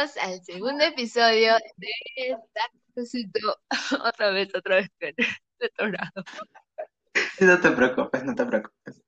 bienvenidos 0.00 0.16
al 0.16 0.44
segundo 0.44 0.84
episodio 0.84 1.56
de 1.76 2.36
Dacosito. 2.54 3.58
Otra 4.04 4.30
vez, 4.30 4.48
otra 4.54 4.76
vez. 4.76 4.88
Sí, 7.36 7.44
no 7.44 7.60
te 7.60 7.70
preocupes, 7.70 8.24
no 8.24 8.34
te 8.34 8.46
preocupes. 8.46 9.02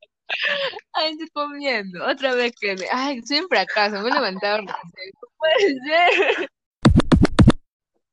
Ay, 0.92 1.12
estoy 1.12 1.28
comiendo. 1.28 2.04
Otra 2.06 2.34
vez 2.34 2.52
que 2.60 2.74
me... 2.74 2.86
Ay, 2.90 3.22
soy 3.22 3.40
un 3.40 3.48
fracaso. 3.48 4.02
Me 4.02 4.10
he 4.10 4.12
levantado 4.12 4.62
No 4.62 4.74
puede 5.38 5.76
ser. 5.86 6.48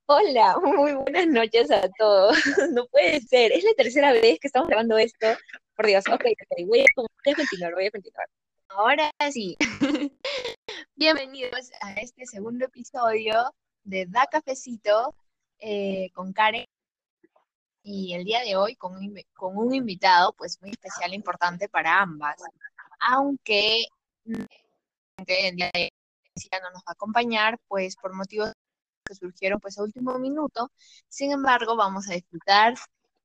Hola, 0.05 0.57
muy 0.63 0.93
buenas 0.93 1.27
noches 1.27 1.71
a 1.71 1.89
todos. 1.97 2.37
No 2.73 2.87
puede 2.87 3.19
ser. 3.21 3.51
Es 3.51 3.63
la 3.63 3.73
tercera 3.73 4.13
vez 4.13 4.39
que 4.39 4.47
estamos 4.47 4.69
grabando 4.69 4.97
esto. 4.97 5.27
Por 5.75 5.87
Dios, 5.87 6.05
ok, 6.07 6.25
ok, 6.25 6.67
voy 6.67 6.81
a, 6.81 6.85
voy 6.95 7.33
a 7.33 7.35
continuar, 7.35 7.73
voy 7.73 7.85
a 7.87 7.91
continuar. 7.91 8.27
Ahora 8.69 9.11
sí. 9.31 9.57
Bienvenidos 10.99 11.71
a 11.79 11.93
este 11.93 12.25
segundo 12.25 12.65
episodio 12.65 13.55
de 13.85 14.05
Da 14.07 14.27
Cafecito 14.29 15.15
eh, 15.57 16.09
con 16.13 16.33
Karen. 16.33 16.65
Y 17.81 18.13
el 18.15 18.25
día 18.25 18.41
de 18.41 18.57
hoy 18.57 18.75
con 18.75 18.97
un, 18.97 19.73
invitado 19.73 20.33
pues 20.33 20.59
muy 20.61 20.71
especial 20.71 21.13
e 21.13 21.15
importante 21.15 21.69
para 21.69 22.01
ambas. 22.01 22.35
Aunque 22.99 23.85
el 24.25 25.55
día 25.55 25.71
de 25.73 25.89
hoy 26.35 26.59
no 26.61 26.69
nos 26.71 26.81
va 26.81 26.87
a 26.87 26.91
acompañar, 26.91 27.57
pues 27.69 27.95
por 27.95 28.13
motivos 28.13 28.51
que 29.05 29.15
surgieron 29.15 29.61
pues 29.61 29.79
a 29.79 29.83
último 29.83 30.19
minuto. 30.19 30.69
Sin 31.07 31.31
embargo, 31.31 31.77
vamos 31.77 32.09
a 32.09 32.13
disfrutar 32.15 32.73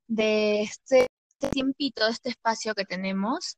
de 0.07 0.61
este, 0.61 1.07
este 1.27 1.49
tiempito, 1.49 2.07
este 2.07 2.29
espacio 2.29 2.73
que 2.73 2.85
tenemos 2.85 3.57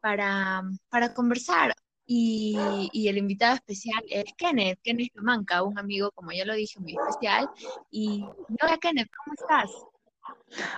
para, 0.00 0.62
para 0.88 1.12
conversar. 1.14 1.74
Y, 2.08 2.88
y, 2.92 3.08
el 3.08 3.18
invitado 3.18 3.56
especial 3.56 4.02
es 4.08 4.24
Kenneth, 4.36 4.78
Kenneth 4.82 5.12
Manca, 5.16 5.64
un 5.64 5.76
amigo, 5.76 6.12
como 6.12 6.30
ya 6.30 6.44
lo 6.44 6.54
dije, 6.54 6.78
muy 6.78 6.94
especial. 6.94 7.50
Y 7.90 8.24
hola 8.62 8.78
Kenneth, 8.80 9.10
¿cómo 9.16 9.34
estás? 9.34 9.70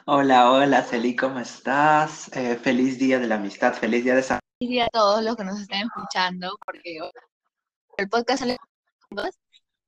Hola, 0.06 0.50
hola 0.50 0.82
Celi, 0.82 1.14
¿cómo 1.14 1.38
estás? 1.38 2.34
Eh, 2.34 2.56
feliz 2.56 2.98
día 2.98 3.18
de 3.18 3.26
la 3.26 3.34
amistad, 3.34 3.74
feliz 3.74 4.04
día 4.04 4.14
de 4.14 4.22
San 4.22 4.40
Feliz 4.58 4.70
día 4.70 4.84
a 4.86 4.88
todos 4.88 5.22
los 5.22 5.36
que 5.36 5.44
nos 5.44 5.60
están 5.60 5.82
escuchando, 5.86 6.56
porque 6.64 6.98
el 7.98 8.08
podcast 8.08 8.40
sale 8.40 8.56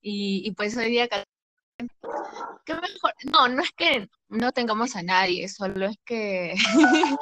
y, 0.02 0.42
y 0.47 0.50
pues 0.52 0.77
hoy 0.77 0.91
día 0.91 1.08
¿Qué 1.08 2.75
mejor? 2.75 3.14
No, 3.25 3.48
no 3.48 3.62
es 3.62 3.72
que 3.72 4.08
no 4.28 4.52
tengamos 4.52 4.97
a 4.97 5.02
nadie, 5.02 5.48
solo 5.48 5.86
es 5.86 5.97
que 6.04 6.54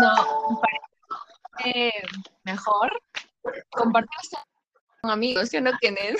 no, 0.00 0.60
mejor 2.44 3.00
compartir 3.70 4.38
con 5.00 5.10
amigos, 5.10 5.50
que 5.50 5.60
no 5.60 5.76
tienen. 5.78 6.16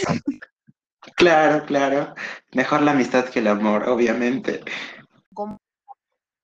Claro, 1.17 1.65
claro. 1.67 2.15
Mejor 2.53 2.83
la 2.83 2.93
amistad 2.93 3.29
que 3.29 3.41
el 3.41 3.49
amor, 3.49 3.89
obviamente. 3.89 4.62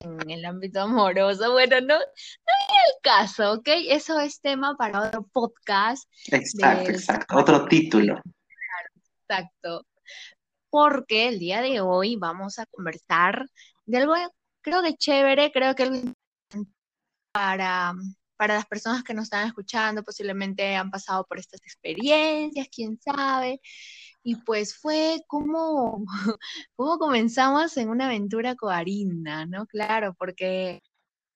En 0.01 0.31
el 0.31 0.45
ámbito 0.45 0.81
amoroso, 0.83 1.53
bueno, 1.53 1.81
no, 1.81 1.99
no 1.99 2.01
es 2.01 2.77
el 2.87 3.01
caso, 3.03 3.53
¿ok? 3.53 3.69
Eso 3.89 4.19
es 4.21 4.41
tema 4.41 4.77
para 4.77 5.09
otro 5.09 5.27
podcast. 5.33 6.09
Exacto, 6.31 6.91
exacto. 6.91 7.37
Otro 7.37 7.67
título. 7.67 8.21
exacto. 9.29 9.87
Porque 10.71 11.29
el 11.29 11.39
día 11.39 11.61
de 11.61 11.81
hoy 11.81 12.17
vamos 12.17 12.59
a 12.59 12.67
conversar 12.67 13.47
de 13.87 13.99
algo, 13.99 14.15
creo 14.63 14.83
que 14.83 14.95
chévere, 14.95 15.53
creo 15.53 15.75
que 15.75 16.15
para 17.33 17.95
para 18.41 18.55
las 18.55 18.65
personas 18.65 19.05
que 19.05 19.13
nos 19.13 19.25
están 19.25 19.47
escuchando, 19.47 20.03
posiblemente 20.03 20.75
han 20.75 20.91
pasado 20.91 21.27
por 21.27 21.39
estas 21.39 21.61
experiencias, 21.61 22.69
quién 22.75 22.99
sabe. 22.99 23.61
Y 24.23 24.37
pues 24.37 24.75
fue 24.75 25.23
como, 25.27 26.07
como 26.75 26.99
comenzamos 26.99 27.77
en 27.77 27.91
una 27.91 28.07
aventura 28.07 28.55
coarinda, 28.57 29.45
¿no? 29.45 29.67
Claro, 29.67 30.15
porque 30.19 30.81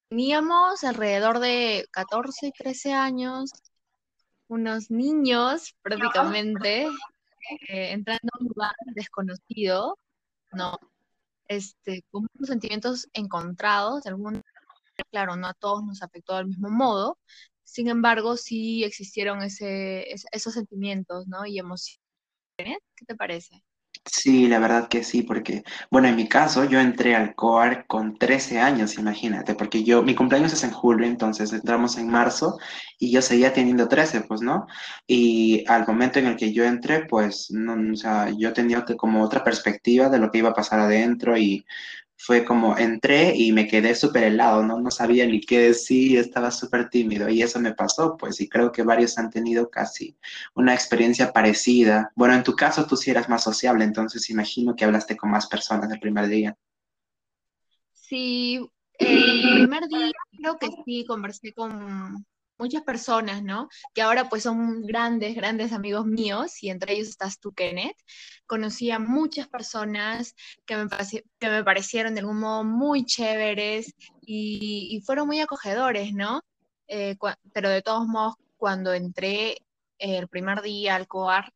teníamos 0.08 0.82
alrededor 0.82 1.40
de 1.40 1.86
14, 1.90 2.52
13 2.56 2.94
años, 2.94 3.50
unos 4.48 4.90
niños 4.90 5.74
prácticamente, 5.82 6.84
eh, 7.68 7.92
entrando 7.92 8.30
a 8.32 8.40
un 8.40 8.48
lugar 8.48 8.74
desconocido, 8.94 9.98
¿no? 10.52 10.78
Este, 11.48 12.02
con 12.10 12.26
sentimientos 12.44 13.08
encontrados, 13.12 14.06
algún 14.06 14.42
claro, 15.14 15.36
no 15.36 15.46
a 15.46 15.54
todos 15.54 15.84
nos 15.84 16.02
afectó 16.02 16.34
del 16.36 16.48
mismo 16.48 16.70
modo, 16.70 17.18
sin 17.62 17.88
embargo, 17.88 18.36
sí 18.36 18.82
existieron 18.82 19.42
ese, 19.42 20.06
esos 20.32 20.54
sentimientos, 20.54 21.28
¿no? 21.28 21.46
Y 21.46 21.60
emociones. 21.60 22.00
¿Qué 22.56 23.04
te 23.06 23.14
parece? 23.14 23.62
Sí, 24.04 24.48
la 24.48 24.58
verdad 24.58 24.88
que 24.88 25.04
sí, 25.04 25.22
porque, 25.22 25.62
bueno, 25.90 26.08
en 26.08 26.16
mi 26.16 26.28
caso, 26.28 26.64
yo 26.64 26.80
entré 26.80 27.14
al 27.14 27.36
COAR 27.36 27.86
con 27.86 28.18
13 28.18 28.58
años, 28.58 28.98
imagínate, 28.98 29.54
porque 29.54 29.84
yo, 29.84 30.02
mi 30.02 30.16
cumpleaños 30.16 30.52
es 30.52 30.64
en 30.64 30.72
julio, 30.72 31.06
entonces 31.06 31.52
entramos 31.52 31.96
en 31.96 32.08
marzo 32.08 32.58
y 32.98 33.12
yo 33.12 33.22
seguía 33.22 33.52
teniendo 33.52 33.86
13, 33.88 34.22
pues, 34.22 34.42
¿no? 34.42 34.66
Y 35.06 35.64
al 35.68 35.86
momento 35.86 36.18
en 36.18 36.26
el 36.26 36.36
que 36.36 36.52
yo 36.52 36.64
entré, 36.64 37.06
pues, 37.06 37.50
no, 37.52 37.92
o 37.92 37.96
sea, 37.96 38.30
yo 38.36 38.52
tenía 38.52 38.84
como 38.96 39.22
otra 39.22 39.44
perspectiva 39.44 40.08
de 40.08 40.18
lo 40.18 40.30
que 40.30 40.38
iba 40.38 40.50
a 40.50 40.54
pasar 40.54 40.80
adentro 40.80 41.38
y 41.38 41.64
fue 42.24 42.42
como 42.42 42.78
entré 42.78 43.36
y 43.36 43.52
me 43.52 43.66
quedé 43.66 43.94
súper 43.94 44.24
helado, 44.24 44.62
¿no? 44.62 44.80
No 44.80 44.90
sabía 44.90 45.26
ni 45.26 45.42
qué 45.42 45.58
decir, 45.58 46.18
estaba 46.18 46.50
súper 46.50 46.88
tímido 46.88 47.28
y 47.28 47.42
eso 47.42 47.60
me 47.60 47.74
pasó, 47.74 48.16
pues, 48.16 48.40
y 48.40 48.48
creo 48.48 48.72
que 48.72 48.82
varios 48.82 49.18
han 49.18 49.28
tenido 49.28 49.68
casi 49.68 50.16
una 50.54 50.72
experiencia 50.72 51.34
parecida. 51.34 52.10
Bueno, 52.16 52.32
en 52.32 52.42
tu 52.42 52.56
caso 52.56 52.86
tú 52.86 52.96
sí 52.96 53.10
eras 53.10 53.28
más 53.28 53.44
sociable, 53.44 53.84
entonces 53.84 54.30
imagino 54.30 54.74
que 54.74 54.86
hablaste 54.86 55.18
con 55.18 55.32
más 55.32 55.46
personas 55.46 55.90
el 55.90 56.00
primer 56.00 56.28
día. 56.28 56.56
Sí, 57.92 58.70
el 58.98 59.56
primer 59.56 59.86
día 59.88 60.10
creo 60.38 60.56
que 60.56 60.68
sí, 60.86 61.04
conversé 61.06 61.52
con 61.52 62.24
muchas 62.58 62.82
personas, 62.82 63.42
¿no? 63.42 63.68
Que 63.94 64.02
ahora 64.02 64.28
pues 64.28 64.42
son 64.42 64.82
grandes, 64.82 65.34
grandes 65.34 65.72
amigos 65.72 66.06
míos 66.06 66.62
y 66.62 66.70
entre 66.70 66.94
ellos 66.94 67.08
estás 67.08 67.38
tú, 67.38 67.52
Kenneth. 67.52 67.96
Conocí 68.46 68.90
a 68.90 68.98
muchas 68.98 69.48
personas 69.48 70.34
que 70.66 70.76
me, 70.76 71.64
parecieron 71.64 72.14
de 72.14 72.20
algún 72.20 72.40
modo 72.40 72.64
muy 72.64 73.04
chéveres 73.04 73.94
y, 74.22 75.02
fueron 75.04 75.26
muy 75.26 75.40
acogedores, 75.40 76.12
¿no? 76.14 76.42
Eh, 76.88 77.16
pero 77.52 77.68
de 77.68 77.82
todos 77.82 78.06
modos, 78.06 78.34
cuando 78.56 78.92
entré 78.94 79.58
el 79.98 80.28
primer 80.28 80.62
día 80.62 80.96
al 80.96 81.08
COAR, 81.08 81.52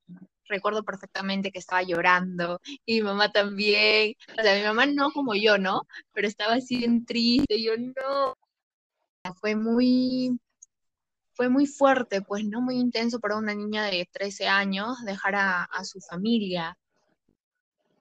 recuerdo 0.48 0.82
perfectamente 0.84 1.52
que 1.52 1.58
estaba 1.58 1.82
llorando 1.82 2.60
y 2.84 2.96
mi 2.96 3.02
mamá 3.02 3.30
también. 3.30 4.14
O 4.38 4.42
sea, 4.42 4.56
mi 4.56 4.62
mamá 4.62 4.86
no 4.86 5.10
como 5.12 5.34
yo, 5.34 5.58
¿no? 5.58 5.82
Pero 6.12 6.28
estaba 6.28 6.54
así 6.54 6.78
bien 6.78 7.04
triste, 7.04 7.62
yo 7.62 7.72
no. 7.76 8.34
Fue 9.40 9.54
muy, 9.54 10.38
fue 11.38 11.48
muy 11.48 11.66
fuerte, 11.66 12.20
pues 12.20 12.44
no 12.44 12.60
muy 12.60 12.78
intenso 12.80 13.20
para 13.20 13.36
una 13.36 13.54
niña 13.54 13.84
de 13.84 14.08
13 14.10 14.48
años 14.48 15.04
dejar 15.04 15.36
a, 15.36 15.84
su 15.84 16.00
familia. 16.00 16.76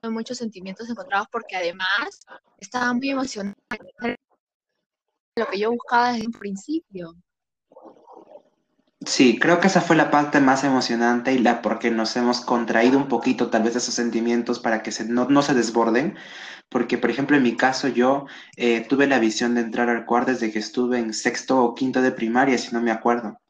Muchos 0.02 0.38
sentimientos 0.38 0.90
encontrados 0.90 1.28
porque 1.30 1.54
además 1.54 2.26
estaba 2.58 2.92
muy 2.92 3.10
emocionada 3.10 3.54
lo 5.36 5.46
que 5.46 5.58
yo 5.60 5.70
buscaba 5.70 6.14
desde 6.14 6.26
un 6.26 6.32
principio. 6.32 7.14
Sí, 9.06 9.38
creo 9.38 9.60
que 9.60 9.68
esa 9.68 9.80
fue 9.80 9.96
la 9.96 10.10
parte 10.10 10.40
más 10.40 10.64
emocionante 10.64 11.32
y 11.32 11.38
la 11.38 11.62
porque 11.62 11.90
nos 11.90 12.16
hemos 12.16 12.40
contraído 12.40 12.98
un 12.98 13.08
poquito 13.08 13.48
tal 13.48 13.62
vez 13.62 13.76
esos 13.76 13.94
sentimientos 13.94 14.58
para 14.58 14.82
que 14.82 14.90
no, 15.04 15.42
se 15.42 15.54
desborden. 15.54 16.16
Porque, 16.68 16.98
por 16.98 17.10
ejemplo, 17.10 17.36
en 17.36 17.42
mi 17.44 17.56
caso 17.56 17.88
yo 17.88 18.26
eh, 18.56 18.86
tuve 18.88 19.06
la 19.06 19.18
visión 19.18 19.54
de 19.54 19.62
entrar 19.62 19.88
al 19.88 20.04
cuarto 20.04 20.32
desde 20.32 20.52
que 20.52 20.58
estuve 20.58 20.98
en 20.98 21.14
sexto 21.14 21.62
o 21.62 21.74
quinto 21.74 22.02
de 22.02 22.12
primaria, 22.12 22.58
si 22.58 22.74
no 22.74 22.80
me 22.82 22.90
acuerdo. 22.90 23.40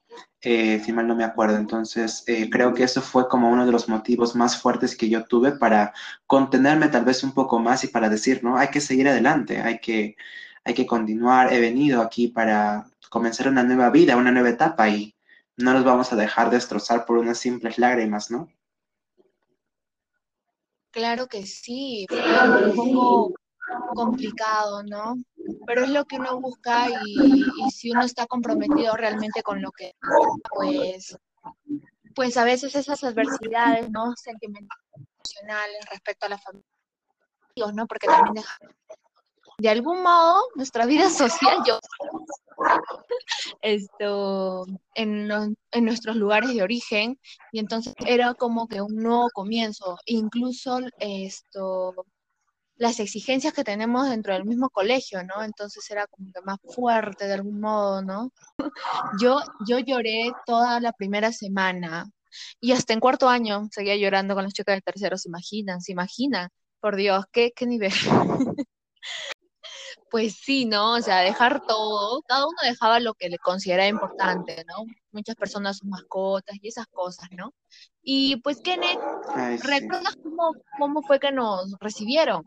Eh, 0.40 0.80
si 0.84 0.92
mal 0.92 1.06
no 1.08 1.16
me 1.16 1.24
acuerdo. 1.24 1.56
Entonces, 1.56 2.24
eh, 2.26 2.48
creo 2.50 2.74
que 2.74 2.84
eso 2.84 3.02
fue 3.02 3.28
como 3.28 3.50
uno 3.50 3.66
de 3.66 3.72
los 3.72 3.88
motivos 3.88 4.36
más 4.36 4.60
fuertes 4.60 4.96
que 4.96 5.08
yo 5.08 5.24
tuve 5.24 5.52
para 5.52 5.92
contenerme 6.26 6.88
tal 6.88 7.04
vez 7.04 7.24
un 7.24 7.32
poco 7.32 7.58
más 7.58 7.84
y 7.84 7.88
para 7.88 8.08
decir, 8.08 8.44
no, 8.44 8.56
hay 8.58 8.68
que 8.68 8.80
seguir 8.80 9.08
adelante, 9.08 9.60
hay 9.60 9.80
que, 9.80 10.16
hay 10.64 10.74
que 10.74 10.86
continuar. 10.86 11.52
He 11.52 11.60
venido 11.60 12.02
aquí 12.02 12.28
para 12.28 12.86
comenzar 13.10 13.48
una 13.48 13.64
nueva 13.64 13.90
vida, 13.90 14.16
una 14.16 14.30
nueva 14.32 14.50
etapa 14.50 14.88
y 14.88 15.14
no 15.58 15.72
nos 15.72 15.84
vamos 15.84 16.12
a 16.12 16.16
dejar 16.16 16.50
destrozar 16.50 17.04
por 17.04 17.18
unas 17.18 17.38
simples 17.38 17.78
lágrimas, 17.78 18.30
¿no? 18.30 18.48
Claro 20.90 21.26
que 21.26 21.44
sí, 21.46 22.06
un 22.10 22.74
poco 22.74 23.34
complicado, 23.94 24.82
¿no? 24.84 25.16
Pero 25.66 25.84
es 25.84 25.90
lo 25.90 26.04
que 26.04 26.16
uno 26.16 26.40
busca 26.40 26.88
y, 27.04 27.70
si 27.70 27.90
uno 27.90 28.02
está 28.02 28.26
comprometido 28.26 28.96
realmente 28.96 29.42
con 29.42 29.60
lo 29.60 29.70
que, 29.72 29.92
pues, 30.54 31.16
pues 32.14 32.36
a 32.36 32.44
veces 32.44 32.74
esas 32.74 33.02
adversidades, 33.04 33.90
¿no? 33.90 34.14
Sentimentales, 34.16 34.84
emocionales 34.94 35.84
respecto 35.90 36.26
a 36.26 36.30
la 36.30 36.38
familia, 36.38 36.64
¿no? 37.74 37.86
Porque 37.86 38.06
también 38.06 38.44
de 39.58 39.68
algún 39.68 40.02
modo 40.02 40.40
nuestra 40.54 40.86
vida 40.86 41.10
social, 41.10 41.58
yo 41.66 41.78
esto, 43.62 44.66
en, 44.94 45.56
en 45.72 45.84
nuestros 45.84 46.16
lugares 46.16 46.54
de 46.54 46.62
origen, 46.62 47.18
y 47.52 47.58
entonces 47.58 47.94
era 48.06 48.34
como 48.34 48.68
que 48.68 48.80
un 48.80 48.96
nuevo 48.96 49.28
comienzo, 49.32 49.96
incluso 50.06 50.80
esto, 50.98 51.94
las 52.76 53.00
exigencias 53.00 53.52
que 53.52 53.64
tenemos 53.64 54.08
dentro 54.08 54.34
del 54.34 54.44
mismo 54.44 54.70
colegio, 54.70 55.22
¿no? 55.24 55.42
Entonces 55.42 55.88
era 55.90 56.06
como 56.06 56.32
que 56.32 56.40
más 56.42 56.58
fuerte 56.74 57.26
de 57.26 57.34
algún 57.34 57.60
modo, 57.60 58.02
¿no? 58.02 58.32
Yo, 59.20 59.40
yo 59.66 59.78
lloré 59.78 60.32
toda 60.46 60.80
la 60.80 60.92
primera 60.92 61.32
semana 61.32 62.10
y 62.60 62.72
hasta 62.72 62.92
en 62.92 63.00
cuarto 63.00 63.28
año 63.28 63.68
seguía 63.72 63.96
llorando 63.96 64.34
con 64.34 64.44
las 64.44 64.52
chicas 64.52 64.74
del 64.74 64.82
tercero, 64.82 65.16
¿se 65.16 65.28
imaginan? 65.28 65.80
¿Se 65.80 65.92
imaginan? 65.92 66.48
Por 66.80 66.96
Dios, 66.96 67.24
¿qué, 67.32 67.52
qué 67.54 67.66
nivel? 67.66 67.92
pues 70.10 70.36
sí, 70.36 70.64
¿no? 70.64 70.94
O 70.94 71.00
sea, 71.00 71.18
dejar 71.20 71.60
todo, 71.66 72.22
cada 72.22 72.46
uno 72.46 72.56
dejaba 72.62 73.00
lo 73.00 73.14
que 73.14 73.28
le 73.28 73.38
consideraba 73.38 73.88
importante, 73.88 74.64
¿no? 74.66 74.84
Muchas 75.12 75.34
personas 75.36 75.78
sus 75.78 75.88
mascotas 75.88 76.56
y 76.60 76.68
esas 76.68 76.86
cosas, 76.86 77.28
¿no? 77.32 77.52
Y 78.02 78.36
pues, 78.36 78.60
Kenneth, 78.60 78.98
¿recuerdas 79.62 80.16
cómo, 80.22 80.54
cómo 80.78 81.02
fue 81.02 81.20
que 81.20 81.32
nos 81.32 81.74
recibieron? 81.80 82.44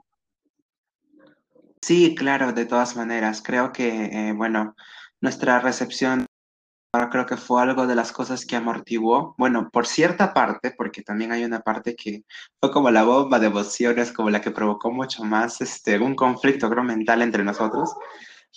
Sí, 1.81 2.15
claro, 2.15 2.53
de 2.53 2.65
todas 2.65 2.95
maneras. 2.95 3.41
Creo 3.43 3.71
que, 3.71 4.05
eh, 4.05 4.33
bueno, 4.33 4.75
nuestra 5.19 5.59
recepción 5.59 6.27
creo 7.09 7.25
que 7.25 7.37
fue 7.37 7.61
algo 7.61 7.87
de 7.87 7.95
las 7.95 8.11
cosas 8.11 8.45
que 8.45 8.55
amortiguó, 8.55 9.33
bueno, 9.37 9.69
por 9.71 9.87
cierta 9.87 10.33
parte, 10.33 10.71
porque 10.71 11.01
también 11.01 11.31
hay 11.31 11.43
una 11.45 11.61
parte 11.61 11.95
que 11.95 12.23
fue 12.59 12.71
como 12.71 12.91
la 12.91 13.03
bomba 13.03 13.39
de 13.39 13.47
emociones, 13.47 14.11
como 14.11 14.29
la 14.29 14.41
que 14.41 14.51
provocó 14.51 14.91
mucho 14.91 15.23
más 15.23 15.61
este, 15.61 15.99
un 15.99 16.15
conflicto 16.15 16.69
creo 16.69 16.83
mental 16.83 17.21
entre 17.21 17.43
nosotros, 17.43 17.95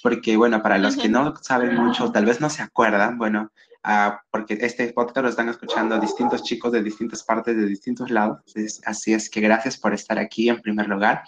porque 0.03 0.37
bueno, 0.37 0.63
para 0.63 0.79
los 0.79 0.97
que 0.97 1.09
no 1.09 1.35
saben 1.43 1.77
mucho, 1.77 2.11
tal 2.11 2.25
vez 2.25 2.41
no 2.41 2.51
se 2.51 2.63
acuerdan, 2.63 3.19
bueno, 3.19 3.53
Ah, 3.87 4.23
porque 4.31 4.57
este 4.63 4.91
podcast 4.95 5.25
lo 5.25 5.29
están 5.29 5.51
escuchando 5.51 6.01
distintos 6.01 6.43
chicos 6.43 6.73
de 6.73 6.83
distintas 6.83 7.23
partes, 7.23 7.55
de 7.55 7.67
distintos 7.67 8.11
lados. 8.11 8.39
así 8.87 9.13
es 9.13 9.29
que 9.29 9.43
gracias 9.43 9.77
por 9.77 9.93
estar 9.93 10.19
aquí 10.19 10.49
en 10.49 10.63
primer 10.63 10.89
lugar. 10.89 11.23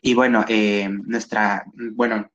Y 0.00 0.14
bueno, 0.14 0.42
eh, 0.48 0.88
nuestra, 0.88 1.64
bueno, 1.92 2.30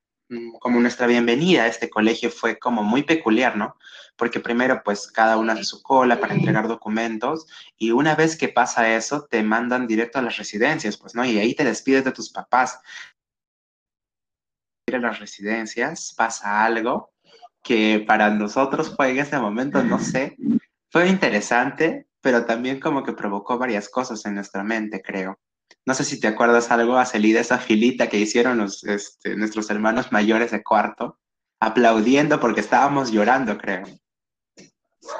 como 0.59 0.79
nuestra 0.79 1.07
bienvenida 1.07 1.63
a 1.63 1.67
este 1.67 1.89
colegio 1.89 2.29
fue 2.29 2.57
como 2.59 2.83
muy 2.83 3.03
peculiar, 3.03 3.57
¿no? 3.57 3.77
Porque 4.15 4.39
primero, 4.39 4.81
pues 4.83 5.07
cada 5.07 5.37
uno 5.37 5.51
hace 5.51 5.63
su 5.63 5.81
cola 5.81 6.19
para 6.19 6.35
entregar 6.35 6.67
documentos 6.67 7.47
y 7.77 7.91
una 7.91 8.15
vez 8.15 8.37
que 8.37 8.49
pasa 8.49 8.95
eso, 8.95 9.25
te 9.29 9.43
mandan 9.43 9.87
directo 9.87 10.19
a 10.19 10.21
las 10.21 10.37
residencias, 10.37 10.97
pues, 10.97 11.15
¿no? 11.15 11.25
Y 11.25 11.39
ahí 11.39 11.55
te 11.55 11.63
despides 11.63 12.03
de 12.05 12.11
tus 12.11 12.29
papás. 12.29 12.79
Ir 14.87 14.95
a 14.95 14.99
las 14.99 15.19
residencias, 15.19 16.13
pasa 16.15 16.63
algo 16.63 17.13
que 17.63 18.03
para 18.05 18.29
nosotros 18.29 18.93
fue 18.95 19.11
en 19.11 19.19
ese 19.19 19.39
momento, 19.39 19.81
no 19.83 19.97
sé, 19.97 20.35
fue 20.91 21.07
interesante, 21.07 22.07
pero 22.21 22.45
también 22.45 22.79
como 22.79 23.03
que 23.03 23.13
provocó 23.13 23.57
varias 23.57 23.89
cosas 23.89 24.25
en 24.25 24.35
nuestra 24.35 24.63
mente, 24.63 25.01
creo. 25.01 25.39
No 25.85 25.93
sé 25.93 26.03
si 26.05 26.19
te 26.19 26.27
acuerdas 26.27 26.71
algo, 26.71 26.97
de 26.97 27.39
esa 27.39 27.57
filita 27.57 28.07
que 28.07 28.19
hicieron 28.19 28.57
los, 28.57 28.83
este, 28.83 29.35
nuestros 29.35 29.69
hermanos 29.69 30.11
mayores 30.11 30.51
de 30.51 30.63
cuarto, 30.63 31.19
aplaudiendo 31.59 32.39
porque 32.39 32.61
estábamos 32.61 33.11
llorando, 33.11 33.57
creo. 33.57 33.83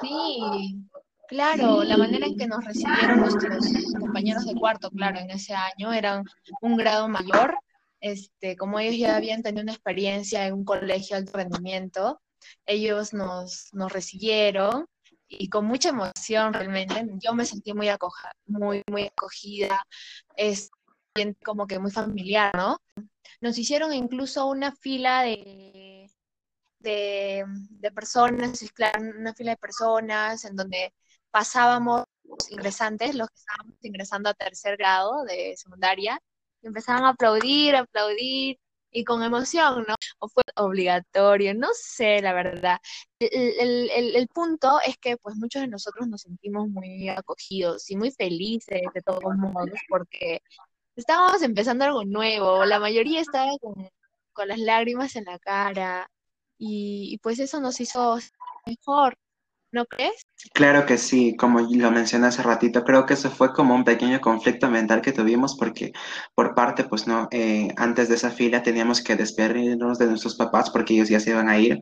Sí, 0.02 0.80
claro, 1.28 1.84
la 1.84 1.98
manera 1.98 2.28
en 2.28 2.38
que 2.38 2.48
nos 2.48 2.64
recibieron 2.64 3.20
nuestros 3.20 3.66
compañeros 4.00 4.46
de 4.46 4.56
cuarto, 4.56 4.90
claro, 4.92 5.20
en 5.20 5.32
ese 5.32 5.54
año 5.54 5.92
eran 5.92 6.24
un 6.62 6.78
grado 6.78 7.10
mayor, 7.10 7.58
este, 8.00 8.56
como 8.56 8.80
ellos 8.80 8.98
ya 8.98 9.16
habían 9.16 9.44
tenido 9.44 9.64
una 9.64 9.74
experiencia 9.74 10.46
en 10.46 10.54
un 10.54 10.66
colegio 10.66 11.16
de 11.16 11.24
alto 11.24 11.38
rendimiento, 11.38 12.22
ellos 12.66 13.14
nos, 13.14 13.70
nos 13.74 13.92
recibieron 13.92 14.86
y 15.40 15.50
con 15.50 15.66
mucha 15.66 15.90
emoción 15.90 16.54
realmente. 16.54 17.06
Yo 17.20 17.34
me 17.34 17.46
sentí 17.46 17.74
muy, 17.74 17.90
acoja, 17.90 18.32
muy, 18.46 18.82
muy 18.90 19.08
acogida, 19.08 19.84
es 20.36 20.70
como 21.44 21.68
que 21.68 21.80
muy 21.80 21.92
familiar, 21.92 22.56
¿no? 22.56 22.78
Nos 23.42 23.58
hicieron 23.58 23.94
incluso 23.94 24.48
una 24.48 24.72
fila 24.76 25.24
de, 25.24 26.10
de, 26.80 27.46
de 27.48 27.92
personas, 27.92 28.62
una 29.00 29.34
fila 29.34 29.52
de 29.52 29.58
personas 29.58 30.46
en 30.46 30.56
donde 30.56 30.94
pasábamos 31.32 32.06
ingresantes, 32.50 33.16
los 33.16 33.28
que 33.30 33.40
estábamos 33.40 33.76
ingresando 33.82 34.30
a 34.30 34.34
tercer 34.34 34.78
grado 34.78 35.24
de 35.24 35.56
secundaria, 35.58 36.20
empezaban 36.62 37.06
a 37.06 37.10
aplaudir, 37.10 37.76
aplaudir, 37.76 38.58
y 38.94 39.04
con 39.04 39.24
emoción, 39.24 39.86
¿no? 39.88 39.96
O 40.20 40.30
fue 40.30 40.44
obligatorio, 40.56 41.54
no 41.56 41.70
sé, 41.74 42.22
la 42.22 42.34
verdad. 42.34 42.80
El, 43.20 43.90
el, 43.90 44.16
el, 44.16 44.28
punto 44.28 44.80
es 44.86 44.98
que 44.98 45.18
pues 45.18 45.36
muchos 45.36 45.62
de 45.62 45.68
nosotros 45.68 46.08
nos 46.08 46.22
sentimos 46.22 46.70
muy 46.70 47.10
acogidos 47.10 47.90
y 47.90 47.96
muy 47.98 48.12
felices 48.12 48.82
de 48.94 49.02
todos 49.02 49.24
modos 49.38 49.80
porque 49.90 50.42
estábamos 50.96 51.42
empezando 51.42 51.86
algo 51.86 52.06
nuevo, 52.06 52.66
la 52.66 52.80
mayoría 52.80 53.22
estaba 53.22 53.58
con, 53.60 53.90
con 54.34 54.48
las 54.48 54.60
lágrimas 54.60 55.16
en 55.16 55.26
la 55.26 55.40
cara 55.40 56.10
y, 56.58 57.10
y 57.14 57.18
pues 57.20 57.40
eso 57.40 57.60
nos 57.60 57.80
hizo 57.82 58.20
mejor. 58.66 59.18
¿no 59.74 59.86
crees? 59.86 60.22
Claro 60.52 60.86
que 60.86 60.98
sí, 60.98 61.36
como 61.38 61.62
lo 61.62 61.92
mencioné 61.92 62.28
hace 62.28 62.44
ratito, 62.44 62.84
creo 62.84 63.06
que 63.06 63.14
eso 63.14 63.32
fue 63.32 63.54
como 63.54 63.74
un 63.76 63.84
pequeño 63.86 64.20
conflicto 64.20 64.70
mental 64.70 65.02
que 65.02 65.14
tuvimos 65.14 65.56
porque 65.56 65.94
por 66.36 66.54
parte, 66.54 66.84
pues 66.84 67.08
no, 67.08 67.28
eh, 67.32 67.70
antes 67.78 68.10
de 68.10 68.16
esa 68.16 68.30
fila 68.30 68.62
teníamos 68.62 69.02
que 69.02 69.16
despedirnos 69.16 69.98
de 70.00 70.08
nuestros 70.08 70.36
papás 70.36 70.70
porque 70.70 70.94
ellos 70.96 71.10
ya 71.10 71.20
se 71.20 71.30
iban 71.32 71.48
a 71.50 71.58
ir, 71.60 71.82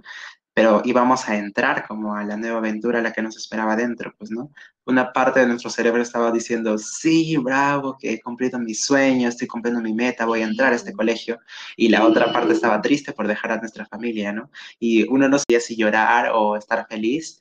pero 0.54 0.82
íbamos 0.86 1.28
a 1.28 1.38
entrar 1.38 1.88
como 1.88 2.16
a 2.16 2.24
la 2.24 2.38
nueva 2.38 2.60
aventura, 2.60 3.00
a 3.00 3.02
la 3.02 3.14
que 3.14 3.22
nos 3.22 3.36
esperaba 3.38 3.76
dentro, 3.76 4.14
pues 4.18 4.32
no. 4.32 4.52
Una 4.86 5.12
parte 5.14 5.40
de 5.40 5.48
nuestro 5.48 5.70
cerebro 5.70 6.02
estaba 6.02 6.32
diciendo, 6.32 6.78
sí, 6.78 7.38
bravo, 7.38 7.98
que 8.00 8.14
he 8.14 8.22
cumplido 8.22 8.60
mi 8.60 8.74
sueño, 8.76 9.30
estoy 9.30 9.48
cumpliendo 9.48 9.82
mi 9.82 9.94
meta, 9.94 10.26
voy 10.26 10.42
a 10.42 10.46
entrar 10.46 10.74
a 10.74 10.76
este 10.76 10.94
colegio, 10.94 11.40
y 11.78 11.90
la 11.90 12.06
otra 12.06 12.32
parte 12.34 12.54
estaba 12.54 12.82
triste 12.82 13.14
por 13.14 13.28
dejar 13.28 13.54
a 13.54 13.58
nuestra 13.58 13.86
familia, 13.86 14.34
¿no? 14.34 14.52
Y 14.80 15.08
uno 15.10 15.28
no 15.30 15.40
sabía 15.40 15.60
si 15.62 15.76
llorar 15.78 16.32
o 16.34 16.58
estar 16.58 16.86
feliz, 16.90 17.40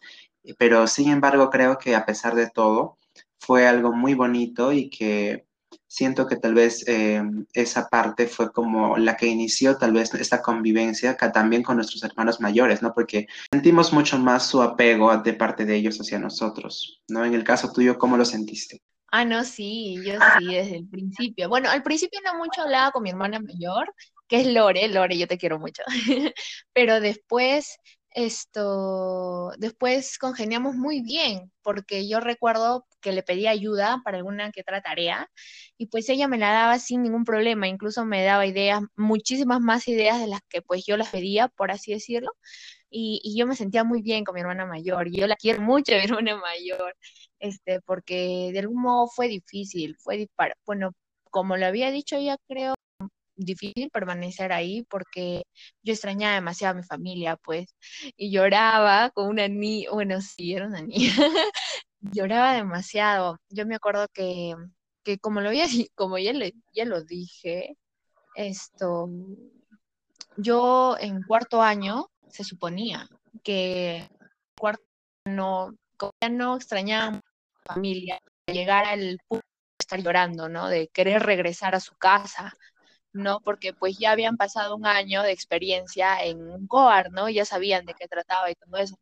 pero 0.59 0.87
sin 0.87 1.11
embargo 1.11 1.51
creo 1.51 1.79
que 1.79 1.95
a 1.95 2.05
pesar 2.07 2.35
de 2.35 2.51
todo 2.51 2.99
fue 3.39 3.67
algo 3.67 3.93
muy 3.93 4.15
bonito 4.15 4.73
y 4.73 4.91
que 4.91 5.47
siento 5.87 6.27
que 6.27 6.37
tal 6.37 6.55
vez 6.55 6.85
eh, 6.87 7.23
esa 7.53 7.89
parte 7.89 8.27
fue 8.29 8.53
como 8.53 8.97
la 8.97 9.17
que 9.17 9.27
inició 9.27 9.77
tal 9.77 9.93
vez 9.93 10.15
esta 10.15 10.41
convivencia 10.41 11.11
acá 11.11 11.33
también 11.33 11.63
con 11.63 11.77
nuestros 11.77 12.03
hermanos 12.05 12.41
mayores, 12.41 12.81
¿no? 12.83 12.95
Porque 12.95 13.27
sentimos 13.51 13.93
mucho 13.93 14.19
más 14.19 14.47
su 14.47 14.63
apego 14.63 15.17
de 15.19 15.35
parte 15.35 15.65
de 15.65 15.77
ellos 15.77 15.99
hacia 16.01 16.19
nosotros, 16.19 17.03
¿no? 17.09 17.25
En 17.25 17.35
el 17.35 17.45
caso 17.45 17.73
tuyo, 17.73 17.99
¿cómo 17.99 18.17
lo 18.17 18.25
sentiste? 18.25 18.83
Ah, 19.13 19.25
no, 19.25 19.43
sí, 19.43 19.97
yo 20.05 20.15
sí, 20.39 20.55
desde 20.55 20.77
el 20.77 20.89
principio. 20.89 21.49
Bueno, 21.49 21.69
al 21.69 21.83
principio 21.83 22.21
no 22.25 22.39
mucho 22.39 22.63
hablaba 22.63 22.93
con 22.93 23.03
mi 23.03 23.11
hermana 23.11 23.41
mayor, 23.41 23.93
que 24.29 24.41
es 24.41 24.47
Lore, 24.47 24.87
Lore, 24.87 25.19
yo 25.19 25.27
te 25.27 25.39
quiero 25.39 25.59
mucho, 25.59 25.83
pero 26.73 27.01
después 27.01 27.79
esto, 28.13 29.53
después 29.59 30.19
congeniamos 30.19 30.75
muy 30.77 31.01
bien, 31.03 31.53
porque 31.63 32.09
yo 32.09 32.21
recuerdo 32.21 32.87
que 33.01 33.13
le 33.13 33.23
pedía 33.23 33.51
ayuda 33.51 34.01
para 34.05 34.19
alguna 34.19 34.51
que 34.53 34.63
otra 34.63 34.83
tarea 34.83 35.31
y 35.79 35.87
pues 35.87 36.09
ella 36.09 36.29
me 36.29 36.39
la 36.39 36.53
daba 36.53 36.79
sin 36.79 37.03
ningún 37.03 37.25
problema, 37.25 37.69
incluso 37.69 38.05
me 38.05 38.25
daba 38.25 38.47
ideas, 38.47 38.83
muchísimas 38.97 39.61
más 39.61 39.89
ideas 39.89 40.21
de 40.21 40.27
las 40.29 40.41
que 40.49 40.63
pues 40.63 40.85
yo 40.87 40.97
las 40.97 41.11
pedía, 41.11 41.49
por 41.49 41.71
así 41.71 41.93
decirlo, 41.93 42.31
y, 42.91 43.21
y 43.25 43.39
yo 43.39 43.47
me 43.47 43.57
sentía 43.57 43.85
muy 43.85 44.03
bien 44.03 44.25
con 44.25 44.35
mi 44.35 44.41
hermana 44.41 44.67
mayor, 44.67 45.09
y 45.09 45.19
yo 45.21 45.27
la 45.27 45.37
quiero 45.37 45.63
mucho, 45.63 45.93
mi 45.97 46.05
hermana 46.05 46.37
mayor, 46.37 46.97
este, 47.39 47.81
porque 47.83 48.51
de 48.53 48.59
algún 48.61 48.83
modo 48.83 49.09
fue 49.09 49.29
difícil, 49.29 49.97
fue, 49.99 50.29
bueno, 50.67 50.93
como 51.31 51.57
lo 51.57 51.67
había 51.67 51.91
dicho 51.91 52.17
ella, 52.17 52.37
creo, 52.49 52.75
difícil 53.45 53.91
permanecer 53.91 54.53
ahí 54.53 54.85
porque 54.89 55.45
yo 55.83 55.93
extrañaba 55.93 56.35
demasiado 56.35 56.73
a 56.73 56.81
mi 56.81 56.85
familia, 56.85 57.37
pues, 57.37 57.75
y 58.17 58.31
lloraba 58.31 59.11
con 59.11 59.29
una 59.29 59.49
niña, 59.49 59.91
bueno, 59.93 60.21
sí, 60.21 60.55
era 60.55 60.67
una 60.67 60.83
niña, 60.83 61.13
lloraba 62.01 62.55
demasiado. 62.55 63.39
Yo 63.49 63.67
me 63.67 63.77
acuerdo 63.77 64.07
que, 64.13 64.55
que 65.05 65.19
como 65.19 65.41
lo 65.41 65.49
había, 65.51 65.67
como 65.95 66.19
ya, 66.19 66.33
le, 66.33 66.55
ya 66.75 66.85
lo 66.85 67.03
dije, 67.05 67.77
esto, 68.35 69.09
yo 70.37 70.97
en 70.99 71.23
cuarto 71.23 71.63
año 71.63 72.07
se 72.29 72.45
suponía 72.45 73.09
que 73.43 74.09
cuarto 74.59 74.85
no, 75.25 75.75
no 76.31 76.57
extrañaba 76.57 77.07
a 77.07 77.11
mi 77.11 77.21
familia, 77.65 78.21
llegar 78.47 78.85
al 78.85 79.19
punto 79.29 79.45
de 79.45 79.83
estar 79.83 80.01
llorando, 80.03 80.49
¿no? 80.49 80.69
De 80.69 80.89
querer 80.89 81.23
regresar 81.23 81.75
a 81.75 81.81
su 81.81 81.95
casa, 81.97 82.55
¿no? 83.13 83.41
Porque 83.41 83.73
pues 83.73 83.99
ya 83.99 84.13
habían 84.13 84.37
pasado 84.37 84.77
un 84.77 84.87
año 84.87 85.23
de 85.23 85.33
experiencia 85.33 86.23
en 86.25 86.41
un 86.51 86.67
COAR, 86.67 87.11
¿no? 87.13 87.29
Ya 87.29 87.45
sabían 87.45 87.87
de 87.87 87.95
qué 87.95 88.09
trataba 88.09 88.51
y 88.51 88.55
todo 88.55 88.77
eso. 88.77 88.97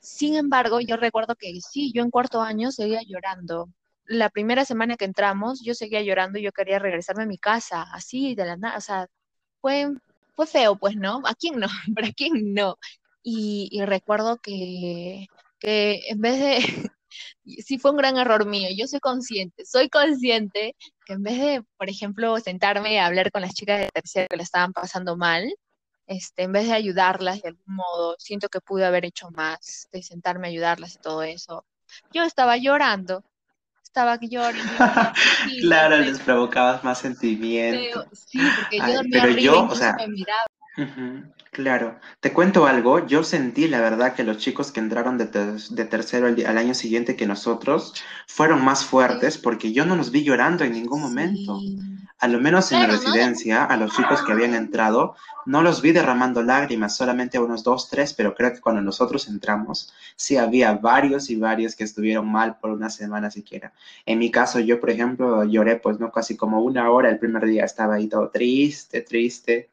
Sin 0.00 0.36
embargo, 0.36 0.80
yo 0.80 0.96
recuerdo 0.96 1.34
que 1.36 1.52
sí, 1.60 1.92
yo 1.92 2.02
en 2.02 2.10
cuarto 2.10 2.40
año 2.40 2.70
seguía 2.70 3.02
llorando. 3.06 3.68
La 4.06 4.30
primera 4.30 4.64
semana 4.64 4.96
que 4.96 5.04
entramos, 5.04 5.62
yo 5.64 5.74
seguía 5.74 6.02
llorando 6.02 6.38
y 6.38 6.42
yo 6.42 6.52
quería 6.52 6.78
regresarme 6.78 7.24
a 7.24 7.26
mi 7.26 7.38
casa, 7.38 7.82
así 7.92 8.34
de 8.36 8.46
la 8.46 8.56
nada, 8.56 8.78
o 8.78 8.80
sea, 8.80 9.08
fue, 9.60 9.88
fue 10.34 10.46
feo, 10.46 10.76
pues, 10.76 10.96
¿no? 10.96 11.22
¿A 11.24 11.34
quién 11.34 11.58
no? 11.58 11.66
¿Para 11.94 12.12
quién 12.12 12.54
no? 12.54 12.78
y, 13.28 13.68
y 13.72 13.84
recuerdo 13.84 14.36
que, 14.38 15.26
que 15.58 16.00
en 16.08 16.20
vez 16.20 16.38
de, 16.38 16.90
sí 17.44 17.78
fue 17.78 17.90
un 17.90 17.96
gran 17.96 18.16
error 18.16 18.46
mío, 18.46 18.68
yo 18.76 18.86
soy 18.86 19.00
consciente, 19.00 19.64
soy 19.64 19.88
consciente 19.88 20.74
que 21.04 21.14
en 21.14 21.22
vez 21.22 21.38
de, 21.38 21.62
por 21.76 21.88
ejemplo, 21.88 22.38
sentarme 22.40 23.00
a 23.00 23.06
hablar 23.06 23.30
con 23.30 23.42
las 23.42 23.54
chicas 23.54 23.80
de 23.80 23.88
tercero 23.88 24.26
que 24.28 24.36
le 24.36 24.42
estaban 24.42 24.72
pasando 24.72 25.16
mal, 25.16 25.52
este, 26.06 26.44
en 26.44 26.52
vez 26.52 26.66
de 26.66 26.74
ayudarlas 26.74 27.42
de 27.42 27.48
algún 27.48 27.76
modo, 27.76 28.16
siento 28.18 28.48
que 28.48 28.60
pude 28.60 28.84
haber 28.84 29.04
hecho 29.04 29.30
más, 29.30 29.88
de 29.92 30.02
sentarme 30.02 30.48
a 30.48 30.50
ayudarlas 30.50 30.94
y 30.94 30.98
todo 30.98 31.22
eso. 31.22 31.64
Yo 32.12 32.22
estaba 32.22 32.56
llorando, 32.56 33.24
estaba 33.82 34.18
llorando. 34.20 34.62
claro, 35.60 35.98
les 35.98 36.20
provocabas 36.20 36.84
más 36.84 36.98
sentimiento. 36.98 38.06
sí, 38.12 38.38
porque 38.60 38.78
yo 38.78 38.94
dormía 38.94 39.22
pero 39.22 39.38
yo, 39.38 39.64
o 39.64 39.74
sea, 39.74 39.94
me 39.94 40.08
miraba. 40.08 40.44
Claro, 41.52 41.98
te 42.20 42.34
cuento 42.34 42.66
algo, 42.66 43.06
yo 43.06 43.24
sentí 43.24 43.66
la 43.66 43.80
verdad 43.80 44.14
que 44.14 44.24
los 44.24 44.36
chicos 44.36 44.72
que 44.72 44.80
entraron 44.80 45.16
de, 45.16 45.26
de 45.26 45.84
tercero 45.86 46.26
al, 46.26 46.44
al, 46.44 46.58
año 46.58 46.74
siguiente 46.74 47.16
que 47.16 47.26
nosotros 47.26 47.94
fueron 48.26 48.62
más 48.62 48.84
fuertes 48.84 49.38
porque 49.38 49.72
yo 49.72 49.86
no 49.86 49.96
los 49.96 50.10
vi 50.10 50.22
llorando 50.22 50.64
en 50.64 50.72
ningún 50.72 51.00
momento. 51.00 51.58
A 52.18 52.28
lo 52.28 52.40
menos 52.40 52.72
en 52.72 52.80
la 52.80 52.86
residencia, 52.86 53.64
a 53.64 53.76
los 53.76 53.94
chicos 53.96 54.22
que 54.22 54.32
habían 54.32 54.54
entrado, 54.54 55.16
no 55.46 55.62
los 55.62 55.80
vi 55.80 55.92
derramando 55.92 56.42
lágrimas, 56.42 56.96
solamente 56.96 57.38
unos 57.38 57.62
dos, 57.62 57.88
tres, 57.88 58.12
pero 58.12 58.34
creo 58.34 58.52
que 58.52 58.60
cuando 58.60 58.82
nosotros 58.82 59.28
entramos, 59.28 59.92
sí 60.16 60.36
había 60.36 60.74
varios 60.74 61.30
y 61.30 61.36
varios 61.36 61.74
que 61.74 61.84
estuvieron 61.84 62.30
mal 62.30 62.58
por 62.58 62.70
una 62.70 62.90
semana 62.90 63.30
siquiera. 63.30 63.72
En 64.04 64.18
mi 64.18 64.30
caso, 64.30 64.60
yo, 64.60 64.80
por 64.80 64.90
ejemplo, 64.90 65.44
lloré 65.44 65.76
pues 65.76 65.98
no 65.98 66.10
casi 66.10 66.36
como 66.36 66.60
una 66.60 66.90
hora 66.90 67.08
el 67.08 67.18
primer 67.18 67.46
día, 67.46 67.64
estaba 67.64 67.94
ahí 67.94 68.08
todo 68.08 68.30
triste, 68.30 69.02
triste, 69.02 69.70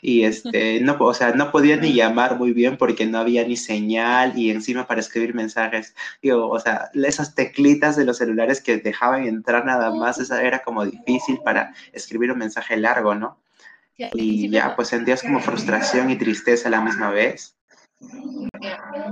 y 0.00 0.24
este, 0.24 0.80
no, 0.80 0.96
o 0.98 1.14
sea, 1.14 1.32
no 1.32 1.52
podía 1.52 1.76
ni 1.76 1.92
llamar 1.94 2.36
muy 2.38 2.52
bien 2.52 2.76
porque 2.76 3.06
no 3.06 3.18
había 3.18 3.46
ni 3.46 3.56
señal 3.56 4.36
y 4.36 4.50
encima 4.50 4.86
para 4.86 5.00
escribir 5.00 5.34
mensajes, 5.34 5.94
digo, 6.20 6.48
o 6.48 6.58
sea, 6.58 6.90
esas 6.94 7.34
teclitas 7.34 7.96
de 7.96 8.04
los 8.04 8.18
celulares 8.18 8.60
que 8.60 8.78
dejaban 8.78 9.24
entrar 9.26 9.64
nada 9.64 9.94
más, 9.94 10.18
esa 10.18 10.42
era 10.42 10.62
como 10.62 10.84
difícil 10.84 11.38
para 11.44 11.74
escribir 11.92 12.32
un 12.32 12.38
mensaje 12.38 12.76
largo, 12.76 13.14
¿no? 13.14 13.38
Y 13.96 14.50
ya, 14.50 14.74
pues 14.74 14.88
sentías 14.88 15.22
como 15.22 15.40
frustración 15.40 16.10
y 16.10 16.18
tristeza 16.18 16.68
a 16.68 16.70
la 16.70 16.80
misma 16.80 17.10
vez. 17.10 17.56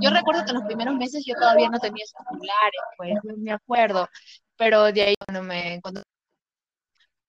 Yo 0.01 0.09
recuerdo 0.09 0.43
que 0.43 0.51
en 0.51 0.57
los 0.57 0.65
primeros 0.65 0.95
meses 0.95 1.23
yo 1.25 1.33
todavía 1.35 1.69
no 1.69 1.79
tenía 1.79 2.05
celulares, 2.05 2.81
pues 2.97 3.37
me 3.37 3.51
acuerdo, 3.51 4.09
pero 4.57 4.91
de 4.91 5.01
ahí 5.01 5.15
cuando 5.25 5.43
me 5.43 5.79
cuando 5.81 6.03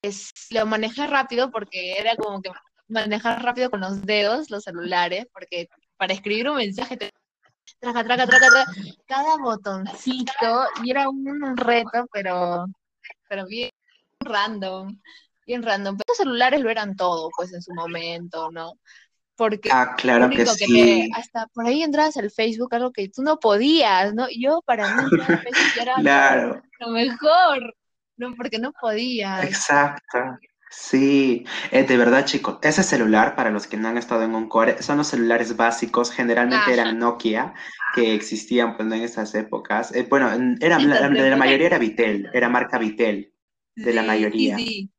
es, 0.02 0.32
lo 0.50 0.66
manejé 0.66 1.06
rápido 1.06 1.50
porque 1.50 1.92
era 1.98 2.16
como 2.16 2.42
que 2.42 2.50
manejar 2.88 3.42
rápido 3.42 3.70
con 3.70 3.80
los 3.80 4.02
dedos 4.02 4.50
los 4.50 4.64
celulares, 4.64 5.26
porque 5.32 5.68
para 5.96 6.14
escribir 6.14 6.50
un 6.50 6.56
mensaje 6.56 6.96
te 6.96 7.10
traca, 7.78 8.02
traca, 8.04 8.26
traca, 8.26 8.48
traca, 8.48 8.72
cada 9.06 9.36
botoncito 9.36 10.66
y 10.82 10.90
era 10.90 11.08
un 11.08 11.56
reto, 11.56 12.06
pero, 12.12 12.66
pero 13.28 13.46
bien 13.46 13.70
random 14.20 14.98
bien 15.46 15.62
random. 15.62 15.96
Pero 15.96 16.04
los 16.08 16.16
celulares 16.16 16.60
lo 16.60 16.70
eran 16.70 16.96
todo, 16.96 17.30
pues, 17.36 17.52
en 17.52 17.62
su 17.62 17.74
momento, 17.74 18.50
¿no? 18.50 18.74
Porque 19.36 19.70
ah, 19.72 19.94
claro 19.96 20.28
que, 20.28 20.44
sí. 20.46 21.10
hasta 21.16 21.46
por 21.48 21.66
ahí 21.66 21.82
entrabas 21.82 22.16
al 22.16 22.30
Facebook, 22.30 22.74
algo 22.74 22.92
que 22.92 23.08
tú 23.08 23.22
no 23.22 23.40
podías, 23.40 24.14
¿no? 24.14 24.26
Yo 24.38 24.62
para 24.64 24.94
mí 24.94 25.02
era 25.80 25.94
claro. 25.96 26.62
lo 26.80 26.88
mejor, 26.88 27.74
¿no? 28.16 28.34
Porque 28.34 28.58
no 28.58 28.72
podías. 28.72 29.44
Exacto. 29.44 30.38
Sí, 30.70 31.44
eh, 31.70 31.84
de 31.84 31.96
verdad, 31.98 32.24
chicos, 32.24 32.58
ese 32.62 32.82
celular, 32.82 33.36
para 33.36 33.50
los 33.50 33.66
que 33.66 33.76
no 33.76 33.88
han 33.88 33.98
estado 33.98 34.22
en 34.22 34.34
un 34.34 34.48
core, 34.48 34.82
son 34.82 34.96
los 34.98 35.08
celulares 35.08 35.54
básicos, 35.56 36.10
generalmente 36.10 36.72
eran 36.72 36.98
Nokia, 36.98 37.52
que 37.94 38.14
existían 38.14 38.76
pues, 38.76 38.90
en 38.90 39.02
esas 39.02 39.34
épocas. 39.34 39.94
Eh, 39.94 40.06
bueno, 40.08 40.30
era, 40.60 40.78
la, 40.78 41.08
la, 41.10 41.36
mayoría 41.36 41.66
era 41.66 41.78
Vitel, 41.78 42.30
era 42.32 42.48
marca 42.48 42.78
Vitel, 42.78 43.34
de 43.74 43.92
la 43.92 44.02
mayoría. 44.02 44.56
Sí, 44.56 44.90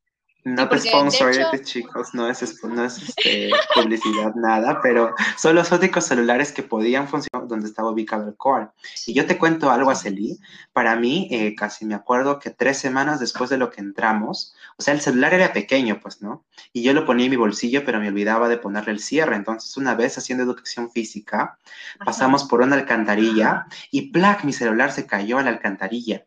no 0.45 0.67
te 0.67 0.79
sponsor, 0.79 1.33
chicos, 1.63 2.13
no 2.13 2.27
es, 2.27 2.63
no 2.63 2.83
es 2.83 2.97
este, 3.01 3.50
publicidad, 3.73 4.35
nada, 4.35 4.81
pero 4.81 5.15
son 5.38 5.55
los 5.55 5.71
únicos 5.71 6.05
celulares 6.05 6.51
que 6.51 6.63
podían 6.63 7.07
funcionar 7.07 7.47
donde 7.47 7.67
estaba 7.67 7.91
ubicado 7.91 8.27
el 8.27 8.35
core. 8.35 8.67
Y 9.05 9.13
yo 9.13 9.25
te 9.25 9.38
cuento 9.38 9.71
algo, 9.71 9.89
Aceli, 9.89 10.38
para 10.73 10.95
mí, 10.95 11.27
eh, 11.31 11.55
casi 11.55 11.85
me 11.85 11.95
acuerdo 11.95 12.39
que 12.39 12.50
tres 12.50 12.77
semanas 12.77 13.19
después 13.19 13.50
de 13.50 13.57
lo 13.57 13.69
que 13.69 13.81
entramos, 13.81 14.53
o 14.77 14.81
sea, 14.81 14.93
el 14.93 15.01
celular 15.01 15.33
era 15.33 15.53
pequeño, 15.53 16.00
pues, 16.01 16.21
¿no? 16.21 16.43
Y 16.73 16.83
yo 16.83 16.93
lo 16.93 17.05
ponía 17.05 17.25
en 17.25 17.31
mi 17.31 17.38
bolsillo, 17.38 17.85
pero 17.85 18.00
me 18.00 18.09
olvidaba 18.09 18.50
de 18.50 18.57
ponerle 18.57 18.91
el 18.91 19.00
cierre. 19.00 19.35
Entonces, 19.35 19.77
una 19.77 19.95
vez 19.95 20.17
haciendo 20.17 20.43
educación 20.43 20.91
física, 20.91 21.57
pasamos 22.03 22.43
por 22.43 22.62
una 22.62 22.75
alcantarilla 22.75 23.65
y 23.91 24.12
¡plac! 24.12 24.43
Mi 24.43 24.51
celular 24.51 24.91
se 24.91 25.05
cayó 25.05 25.38
a 25.38 25.43
la 25.43 25.51
alcantarilla 25.51 26.25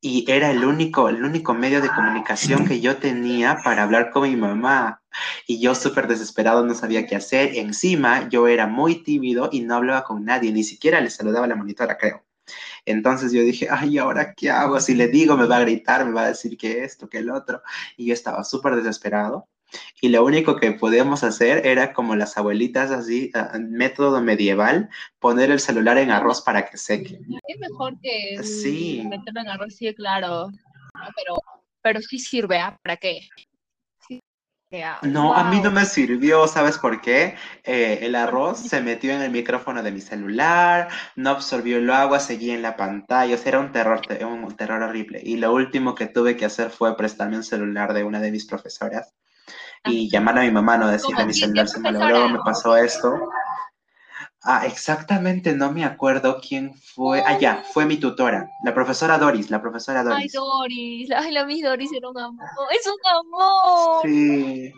y 0.00 0.24
era 0.30 0.50
el 0.50 0.64
único, 0.64 1.08
el 1.08 1.22
único 1.22 1.52
medio 1.54 1.80
de 1.82 1.90
comunicación 1.90 2.66
que 2.66 2.80
yo 2.80 2.96
tenía 2.96 3.58
para 3.62 3.82
hablar 3.82 4.10
con 4.10 4.22
mi 4.28 4.36
mamá. 4.36 5.02
Y 5.46 5.60
yo 5.60 5.74
súper 5.74 6.08
desesperado 6.08 6.64
no 6.64 6.74
sabía 6.74 7.06
qué 7.06 7.16
hacer. 7.16 7.56
Encima 7.56 8.28
yo 8.28 8.48
era 8.48 8.66
muy 8.66 9.02
tímido 9.02 9.50
y 9.52 9.60
no 9.60 9.74
hablaba 9.74 10.04
con 10.04 10.24
nadie, 10.24 10.52
ni 10.52 10.64
siquiera 10.64 11.00
le 11.00 11.10
saludaba 11.10 11.44
a 11.44 11.48
la 11.48 11.56
monitora, 11.56 11.98
creo. 11.98 12.24
Entonces 12.86 13.32
yo 13.32 13.42
dije, 13.42 13.68
ay, 13.70 13.98
¿ahora 13.98 14.34
qué 14.34 14.50
hago? 14.50 14.80
Si 14.80 14.94
le 14.94 15.08
digo, 15.08 15.36
me 15.36 15.46
va 15.46 15.58
a 15.58 15.60
gritar, 15.60 16.06
me 16.06 16.12
va 16.12 16.22
a 16.22 16.28
decir 16.28 16.56
que 16.56 16.82
esto, 16.84 17.08
que 17.08 17.18
el 17.18 17.30
otro. 17.30 17.62
Y 17.96 18.06
yo 18.06 18.14
estaba 18.14 18.42
súper 18.44 18.76
desesperado. 18.76 19.49
Y 20.00 20.08
lo 20.08 20.24
único 20.24 20.56
que 20.56 20.72
podíamos 20.72 21.22
hacer 21.24 21.66
era 21.66 21.92
como 21.92 22.16
las 22.16 22.36
abuelitas 22.38 22.90
así, 22.90 23.30
ah, 23.34 23.58
método 23.58 24.20
medieval, 24.22 24.88
poner 25.18 25.50
el 25.50 25.60
celular 25.60 25.98
en 25.98 26.10
arroz 26.10 26.42
para 26.42 26.66
que 26.66 26.76
seque. 26.76 27.20
Es 27.46 27.58
mejor 27.58 27.98
que 28.00 28.42
sí. 28.42 29.04
meterlo 29.08 29.40
en 29.40 29.48
arroz, 29.48 29.74
sí, 29.74 29.94
claro. 29.94 30.48
Pero, 31.16 31.36
pero 31.82 32.00
sí 32.00 32.18
sirve, 32.18 32.58
¿ah? 32.58 32.76
¿Para 32.82 32.96
qué? 32.96 33.28
No, 35.02 35.34
a 35.34 35.50
mí 35.50 35.60
no 35.60 35.72
me 35.72 35.84
sirvió, 35.84 36.46
¿sabes 36.46 36.78
por 36.78 37.00
qué? 37.00 37.34
Eh, 37.64 37.98
el 38.02 38.14
arroz 38.14 38.60
se 38.60 38.80
metió 38.80 39.12
en 39.12 39.20
el 39.20 39.32
micrófono 39.32 39.82
de 39.82 39.90
mi 39.90 40.00
celular, 40.00 40.88
no 41.16 41.30
absorbió 41.30 41.78
el 41.78 41.90
agua, 41.90 42.20
seguía 42.20 42.54
en 42.54 42.62
la 42.62 42.76
pantalla, 42.76 43.34
o 43.34 43.38
sea, 43.38 43.48
era 43.48 43.58
un 43.58 43.72
terror, 43.72 44.00
un 44.24 44.56
terror 44.56 44.80
horrible. 44.80 45.20
Y 45.24 45.38
lo 45.38 45.52
último 45.52 45.96
que 45.96 46.06
tuve 46.06 46.36
que 46.36 46.44
hacer 46.44 46.70
fue 46.70 46.96
prestarme 46.96 47.36
un 47.36 47.42
celular 47.42 47.92
de 47.94 48.04
una 48.04 48.20
de 48.20 48.30
mis 48.30 48.46
profesoras 48.46 49.12
y 49.84 50.10
llamar 50.10 50.38
a 50.38 50.42
mi 50.42 50.50
mamá, 50.50 50.76
no 50.76 50.88
decirle 50.88 51.26
mi 51.26 51.34
celular 51.34 51.68
se 51.68 51.80
me 51.80 51.92
logró, 51.92 52.28
me 52.28 52.38
pasó 52.44 52.76
esto. 52.76 53.18
Ah, 54.42 54.66
exactamente, 54.66 55.54
no 55.54 55.70
me 55.70 55.84
acuerdo 55.84 56.40
quién 56.40 56.74
fue. 56.74 57.22
Ah, 57.26 57.38
ya, 57.38 57.62
fue 57.72 57.84
mi 57.84 57.98
tutora, 57.98 58.48
la 58.64 58.72
profesora 58.72 59.18
Doris, 59.18 59.50
la 59.50 59.60
profesora 59.60 60.02
Doris. 60.02 60.18
Ay, 60.18 60.28
Doris, 60.32 61.10
ay, 61.10 61.32
la 61.32 61.44
mi 61.44 61.60
Doris 61.60 61.92
era 61.92 62.08
un 62.08 62.18
amor, 62.18 62.46
es 62.70 62.86
un 62.86 62.98
amor. 63.06 64.02
Sí. 64.02 64.72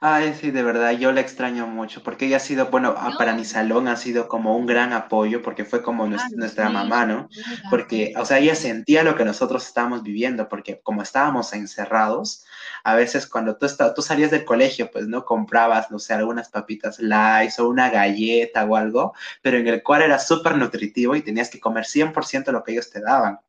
Ay, 0.00 0.34
sí, 0.38 0.50
de 0.50 0.62
verdad, 0.62 0.92
yo 0.92 1.12
la 1.12 1.20
extraño 1.20 1.66
mucho, 1.66 2.02
porque 2.02 2.26
ella 2.26 2.36
ha 2.36 2.40
sido, 2.40 2.66
bueno, 2.66 2.94
ah, 2.96 3.14
para 3.18 3.34
mi 3.34 3.44
salón 3.44 3.88
ha 3.88 3.96
sido 3.96 4.28
como 4.28 4.56
un 4.56 4.66
gran 4.66 4.92
apoyo, 4.92 5.42
porque 5.42 5.64
fue 5.64 5.82
como 5.82 6.06
nuestra, 6.06 6.68
mamá, 6.68 7.06
¿no? 7.06 7.28
Porque, 7.70 8.12
o 8.18 8.24
sea, 8.24 8.38
ella 8.38 8.54
sentía 8.54 9.02
lo 9.02 9.16
que 9.16 9.24
nosotros 9.24 9.66
estábamos 9.66 10.02
viviendo, 10.02 10.48
porque 10.48 10.80
como 10.82 11.02
estábamos 11.02 11.52
encerrados, 11.52 12.44
a 12.82 12.94
veces 12.94 13.26
cuando 13.26 13.56
tú, 13.56 13.66
tú 13.94 14.02
salías 14.02 14.30
del 14.30 14.44
colegio, 14.44 14.90
pues, 14.90 15.06
¿no? 15.06 15.24
Comprabas, 15.24 15.90
no 15.90 15.98
sé, 15.98 16.14
algunas 16.14 16.48
papitas 16.48 16.98
light 16.98 17.52
o 17.58 17.68
una 17.68 17.90
galleta 17.90 18.64
o 18.64 18.76
algo, 18.76 19.14
pero 19.42 19.58
en 19.58 19.66
el 19.68 19.82
cual 19.82 20.02
era 20.02 20.18
súper 20.18 20.56
nutritivo 20.56 21.16
y 21.16 21.22
tenías 21.22 21.50
que 21.50 21.60
comer 21.60 21.84
100% 21.84 22.52
lo 22.52 22.62
que 22.62 22.72
ellos 22.72 22.90
te 22.90 23.00
daban. 23.00 23.40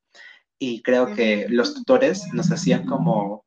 Y 0.58 0.82
creo 0.82 1.14
que 1.14 1.48
los 1.50 1.74
tutores 1.74 2.34
nos 2.34 2.52
hacían 2.52 2.86
como 2.86 3.45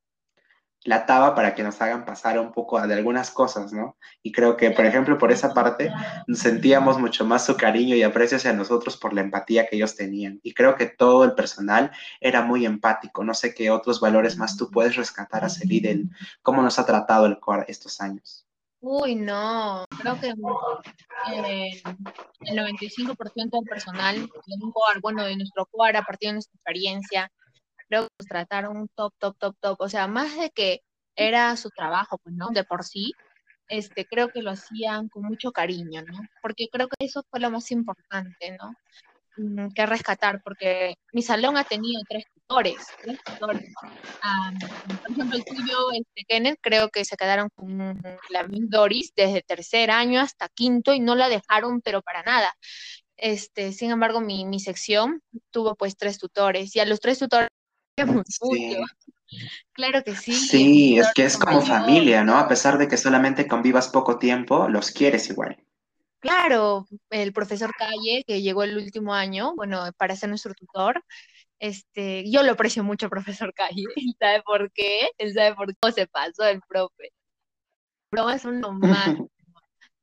la 0.88 1.04
taba 1.04 1.34
para 1.34 1.54
que 1.54 1.62
nos 1.62 1.80
hagan 1.82 2.06
pasar 2.06 2.38
un 2.38 2.50
poco 2.50 2.80
de 2.80 2.94
algunas 2.94 3.30
cosas, 3.30 3.74
¿no? 3.74 3.98
Y 4.22 4.32
creo 4.32 4.56
que, 4.56 4.70
por 4.70 4.86
ejemplo, 4.86 5.18
por 5.18 5.30
esa 5.30 5.52
parte, 5.52 5.92
sentíamos 6.32 6.98
mucho 6.98 7.26
más 7.26 7.44
su 7.44 7.58
cariño 7.58 7.94
y 7.94 8.02
aprecio 8.02 8.38
hacia 8.38 8.54
nosotros 8.54 8.96
por 8.96 9.12
la 9.12 9.20
empatía 9.20 9.66
que 9.66 9.76
ellos 9.76 9.96
tenían. 9.96 10.40
Y 10.42 10.54
creo 10.54 10.76
que 10.76 10.86
todo 10.86 11.24
el 11.24 11.34
personal 11.34 11.90
era 12.22 12.40
muy 12.40 12.64
empático. 12.64 13.22
No 13.22 13.34
sé 13.34 13.52
qué 13.52 13.70
otros 13.70 14.00
valores 14.00 14.38
más 14.38 14.56
tú 14.56 14.70
puedes 14.70 14.96
rescatar 14.96 15.44
a 15.44 15.50
Celí 15.50 15.80
del 15.80 16.08
cómo 16.42 16.62
nos 16.62 16.78
ha 16.78 16.86
tratado 16.86 17.26
el 17.26 17.38
COR 17.38 17.66
estos 17.68 18.00
años. 18.00 18.46
Uy, 18.80 19.14
no, 19.14 19.84
creo 20.00 20.18
que 20.20 20.28
eh, 20.28 21.82
el 22.40 22.58
95% 22.58 23.50
del 23.50 23.64
personal 23.68 24.22
de 24.22 25.00
bueno, 25.02 25.24
de 25.24 25.36
nuestro 25.36 25.66
COAR, 25.66 25.96
a 25.96 26.02
partir 26.02 26.30
de 26.30 26.34
nuestra 26.34 26.54
experiencia, 26.54 27.30
creo 27.88 28.02
que 28.02 28.14
nos 28.20 28.28
trataron 28.28 28.88
top, 28.94 29.14
top, 29.18 29.36
top, 29.38 29.56
top. 29.60 29.80
O 29.80 29.88
sea, 29.88 30.06
más 30.06 30.36
de 30.36 30.50
que 30.50 30.82
era 31.16 31.56
su 31.56 31.70
trabajo, 31.70 32.18
pues, 32.18 32.34
¿no? 32.34 32.48
De 32.50 32.64
por 32.64 32.84
sí, 32.84 33.12
este, 33.68 34.06
creo 34.06 34.28
que 34.28 34.42
lo 34.42 34.50
hacían 34.50 35.08
con 35.08 35.24
mucho 35.24 35.52
cariño, 35.52 36.02
¿no? 36.02 36.20
Porque 36.42 36.68
creo 36.70 36.88
que 36.88 37.04
eso 37.04 37.22
fue 37.30 37.40
lo 37.40 37.50
más 37.50 37.70
importante, 37.70 38.56
¿no? 38.58 38.74
Mm, 39.38 39.70
que 39.72 39.86
rescatar, 39.86 40.42
porque 40.42 40.94
mi 41.12 41.22
salón 41.22 41.56
ha 41.56 41.64
tenido 41.64 42.02
tres 42.08 42.24
tutores, 42.34 42.76
tres 43.02 43.18
tutores. 43.22 43.72
por 44.88 45.10
ejemplo, 45.12 45.36
el 45.36 45.44
tuyo, 45.44 45.92
este, 45.92 46.24
Kenneth, 46.26 46.58
creo 46.60 46.88
que 46.88 47.04
se 47.04 47.16
quedaron 47.16 47.48
con 47.54 48.00
la 48.30 48.42
Miss 48.48 48.68
Doris 48.68 49.12
desde 49.14 49.42
tercer 49.42 49.90
año 49.90 50.20
hasta 50.20 50.48
quinto 50.48 50.92
y 50.92 51.00
no 51.00 51.14
la 51.14 51.28
dejaron, 51.28 51.80
pero 51.82 52.02
para 52.02 52.22
nada. 52.22 52.52
Este, 53.16 53.72
sin 53.72 53.90
embargo, 53.90 54.20
mi, 54.20 54.44
mi 54.44 54.60
sección 54.60 55.22
tuvo 55.50 55.74
pues 55.76 55.96
tres 55.96 56.18
tutores 56.18 56.74
y 56.76 56.80
a 56.80 56.86
los 56.86 57.00
tres 57.00 57.18
tutores 57.18 57.48
sí. 58.26 58.76
Claro 59.72 60.02
que 60.02 60.14
sí. 60.14 60.32
Sí, 60.32 60.98
es 60.98 61.12
que 61.14 61.24
es 61.24 61.36
como 61.36 61.60
familia, 61.60 62.24
¿no? 62.24 62.38
A 62.38 62.48
pesar 62.48 62.78
de 62.78 62.88
que 62.88 62.96
solamente 62.96 63.46
convivas 63.46 63.88
poco 63.88 64.18
tiempo, 64.18 64.68
los 64.68 64.90
quieres 64.90 65.28
igual. 65.30 65.62
Claro, 66.20 66.86
el 67.10 67.32
profesor 67.32 67.70
Calle, 67.78 68.24
que 68.26 68.42
llegó 68.42 68.64
el 68.64 68.76
último 68.76 69.14
año, 69.14 69.54
bueno, 69.54 69.84
para 69.96 70.16
ser 70.16 70.30
nuestro 70.30 70.52
tutor, 70.54 71.04
este, 71.60 72.28
yo 72.30 72.42
lo 72.42 72.52
aprecio 72.52 72.82
mucho, 72.82 73.10
profesor 73.10 73.52
Calle. 73.54 73.84
¿Sabe 74.18 74.42
por 74.42 74.72
qué? 74.72 75.10
Él 75.18 75.32
sabe 75.34 75.54
por 75.54 75.68
qué 75.76 75.92
se 75.92 76.06
pasó 76.06 76.44
el 76.44 76.60
profe. 76.62 77.12
Pero 78.10 78.30
es 78.30 78.44
un 78.44 78.60
más. 78.80 79.16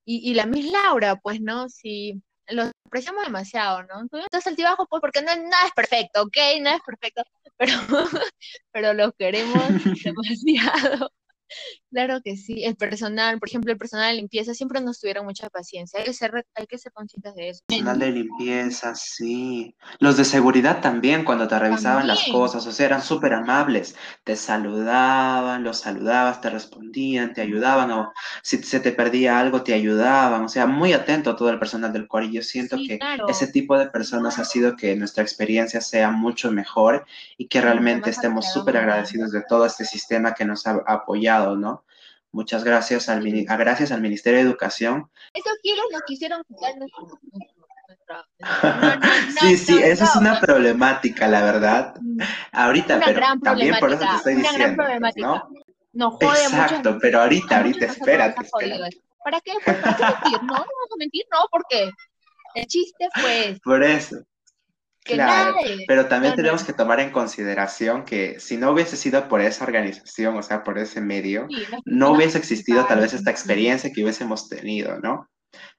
Y, 0.05 0.31
y 0.31 0.33
la 0.35 0.45
Miss 0.45 0.71
Laura, 0.71 1.15
pues, 1.17 1.41
¿no? 1.41 1.67
Sí, 1.67 2.21
los 2.49 2.71
apreciamos 2.85 3.25
demasiado, 3.25 3.83
¿no? 3.83 4.01
Entonces 4.01 4.47
altibajo, 4.47 4.87
pues, 4.87 5.01
porque 5.01 5.21
no, 5.21 5.35
nada 5.35 5.67
es 5.67 5.73
perfecto, 5.73 6.23
¿ok? 6.23 6.37
Nada 6.61 6.77
es 6.77 6.83
perfecto, 6.83 7.23
pero, 7.57 7.73
pero 8.71 8.93
los 8.93 9.11
queremos 9.17 9.55
demasiado. 10.03 11.11
Claro 11.95 12.19
que 12.21 12.35
sí, 12.35 12.65
el 12.65 12.75
personal, 12.75 13.39
por 13.39 13.47
ejemplo, 13.47 13.71
el 13.71 13.77
personal 13.77 14.11
de 14.11 14.17
limpieza 14.17 14.53
siempre 14.53 14.81
nos 14.81 14.99
tuvieron 14.99 15.23
mucha 15.23 15.49
paciencia, 15.49 15.97
hay 15.97 16.05
que 16.05 16.11
ser, 16.11 16.45
hay 16.53 16.67
que 16.67 16.77
ser 16.77 16.91
conscientes 16.91 17.33
de 17.35 17.47
eso. 17.47 17.63
Personal 17.65 17.97
de 17.97 18.11
limpieza, 18.11 18.93
sí. 18.95 19.73
Los 19.99 20.17
de 20.17 20.25
seguridad 20.25 20.81
también, 20.81 21.23
cuando 21.23 21.47
te 21.47 21.57
revisaban 21.57 22.05
las 22.05 22.25
cosas, 22.29 22.67
o 22.67 22.73
sea, 22.73 22.87
eran 22.87 23.01
súper 23.01 23.33
amables, 23.33 23.95
te 24.25 24.35
saludaban, 24.35 25.63
los 25.63 25.79
saludabas, 25.79 26.41
te 26.41 26.49
respondían, 26.49 27.31
te 27.33 27.39
ayudaban, 27.39 27.89
o 27.91 28.11
si 28.43 28.61
se 28.61 28.81
te 28.81 28.91
perdía 28.91 29.39
algo, 29.39 29.63
te 29.63 29.73
ayudaban, 29.73 30.43
o 30.43 30.49
sea, 30.49 30.65
muy 30.65 30.91
atento 30.91 31.29
a 31.29 31.37
todo 31.37 31.49
el 31.49 31.59
personal 31.59 31.93
del 31.93 32.09
cual 32.09 32.25
y 32.25 32.33
yo 32.33 32.41
siento 32.41 32.75
que 32.75 32.99
ese 33.29 33.47
tipo 33.47 33.79
de 33.79 33.87
personas 33.87 34.37
ha 34.37 34.43
sido 34.43 34.75
que 34.75 34.97
nuestra 34.97 35.23
experiencia 35.23 35.79
sea 35.79 36.11
mucho 36.11 36.51
mejor 36.51 37.05
y 37.37 37.47
que 37.47 37.61
realmente 37.61 38.09
estemos 38.09 38.51
súper 38.51 38.75
agradecidos 38.75 39.31
de 39.31 39.43
todo 39.47 39.65
este 39.65 39.85
sistema 39.85 40.33
que 40.33 40.43
nos 40.43 40.67
ha 40.67 40.83
apoyado 40.85 41.55
¿no? 41.55 41.84
Muchas 42.35 42.65
gracias 42.65 43.07
al, 43.07 43.23
gracias 43.23 43.93
al 43.93 44.01
Ministerio 44.01 44.39
de 44.39 44.45
Educación. 44.45 45.09
Eso 45.33 45.49
quieren, 45.61 45.85
no 45.93 45.99
quisieron 46.05 46.43
sí, 49.39 49.55
sí, 49.55 49.81
esa 49.81 50.03
es 50.03 50.15
una 50.17 50.41
problemática, 50.41 51.29
la 51.29 51.41
verdad. 51.41 51.95
Mm. 52.01 52.19
Ahorita, 52.51 52.99
pero 53.05 53.21
también 53.41 53.75
por 53.79 53.89
eso 53.89 53.99
te 53.99 54.15
estoy 54.17 54.35
diciendo, 54.35 54.83
¿no? 55.15 55.49
No 55.93 56.11
jode 56.11 56.43
Exacto, 56.43 56.97
pero 56.99 57.21
ahorita, 57.21 57.55
ahorita, 57.55 57.85
espérate, 57.85 58.43
espérate. 58.43 59.01
¿Para 59.23 59.39
qué? 59.39 59.53
¿Para 59.65 59.95
qué 59.95 60.03
mentir? 60.03 60.41
No, 60.41 60.55
no 60.55 60.55
vamos 60.55 60.91
a 60.93 60.97
mentir, 60.99 61.25
no, 61.31 61.37
porque 61.49 61.89
el 62.55 62.65
chiste 62.67 63.07
fue... 63.15 63.57
Por 63.63 63.81
eso. 63.81 64.17
Claro, 65.05 65.55
pero 65.87 66.07
también 66.07 66.35
tenemos 66.35 66.63
que 66.63 66.73
tomar 66.73 66.99
en 66.99 67.11
consideración 67.11 68.05
que 68.05 68.39
si 68.39 68.57
no 68.57 68.71
hubiese 68.71 68.97
sido 68.97 69.27
por 69.27 69.39
esa 69.39 69.63
organización, 69.63 70.35
o 70.35 70.41
sea, 70.41 70.63
por 70.63 70.79
ese 70.79 70.99
medio, 70.99 71.47
no 71.85 72.11
hubiese 72.11 72.39
existido 72.39 72.85
tal 72.85 73.01
vez 73.01 73.13
esta 73.13 73.29
experiencia 73.29 73.91
que 73.93 74.01
hubiésemos 74.01 74.49
tenido, 74.49 74.99
¿no? 74.99 75.29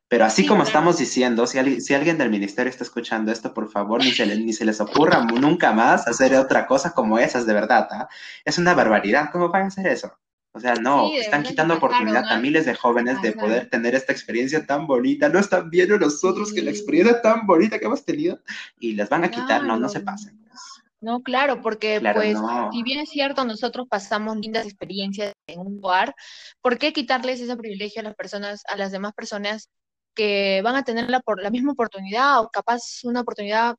Pero 0.08 0.24
así 0.24 0.46
como 0.46 0.62
estamos 0.62 0.98
diciendo, 0.98 1.48
si, 1.48 1.80
si, 1.80 1.92
alguien 1.92 2.18
del 2.18 2.30
ministerio 2.30 2.70
está 2.70 2.84
escuchando 2.84 3.32
esto, 3.32 3.52
por 3.52 3.68
favor, 3.68 4.04
ni 4.04 4.12
se, 4.12 4.24
ni 4.36 4.52
se 4.52 4.64
les 4.64 4.80
ocurra 4.80 5.24
nunca 5.24 5.72
más 5.72 6.06
hacer 6.06 6.36
otra 6.36 6.68
cosa 6.68 6.92
como 6.92 7.18
esas, 7.18 7.44
de 7.44 7.52
verdad. 7.52 7.88
¿ah? 7.90 8.08
Es 8.44 8.58
una 8.58 8.74
barbaridad. 8.74 9.30
¿Cómo 9.32 9.48
van 9.48 9.62
a 9.62 9.66
hacer 9.66 9.88
eso? 9.88 10.16
O 10.56 10.60
sea, 10.60 10.74
no, 10.74 11.12
están 11.12 11.42
quitando 11.42 11.74
oportunidad 11.74 12.24
a 12.30 12.38
miles 12.38 12.64
de 12.64 12.74
jóvenes 12.74 13.20
de 13.20 13.32
poder 13.32 13.68
tener 13.68 13.94
esta 13.94 14.12
experiencia 14.12 14.64
tan 14.64 14.86
bonita. 14.86 15.28
No 15.28 15.38
están 15.38 15.68
viendo 15.68 15.98
nosotros 15.98 16.50
que 16.50 16.62
la 16.62 16.70
experiencia 16.70 17.20
tan 17.20 17.46
bonita 17.46 17.78
que 17.78 17.84
hemos 17.84 18.06
tenido 18.06 18.40
y 18.80 18.94
las 18.94 19.10
van 19.10 19.24
a 19.24 19.30
quitar, 19.30 19.64
no, 19.64 19.78
no 19.78 19.90
se 19.90 20.00
pasen. 20.00 20.38
Pues. 20.38 20.60
No, 21.02 21.22
claro, 21.22 21.60
porque 21.60 22.00
pues 22.14 22.38
si 22.72 22.82
bien 22.82 23.00
es 23.00 23.10
cierto, 23.10 23.44
nosotros 23.44 23.86
pasamos 23.86 24.38
lindas 24.38 24.64
experiencias 24.64 25.34
en 25.46 25.60
un 25.60 25.74
lugar, 25.74 26.14
¿por 26.62 26.78
qué 26.78 26.94
quitarles 26.94 27.38
ese 27.38 27.54
privilegio 27.54 28.00
a 28.00 28.04
las 28.04 28.14
personas, 28.14 28.62
a 28.66 28.76
las 28.78 28.92
demás 28.92 29.12
personas 29.12 29.68
que 30.14 30.62
van 30.64 30.74
a 30.74 30.84
tener 30.84 31.10
la, 31.10 31.20
por, 31.20 31.42
la 31.42 31.50
misma 31.50 31.72
oportunidad 31.72 32.40
o 32.40 32.48
capaz 32.48 33.04
una 33.04 33.20
oportunidad 33.20 33.76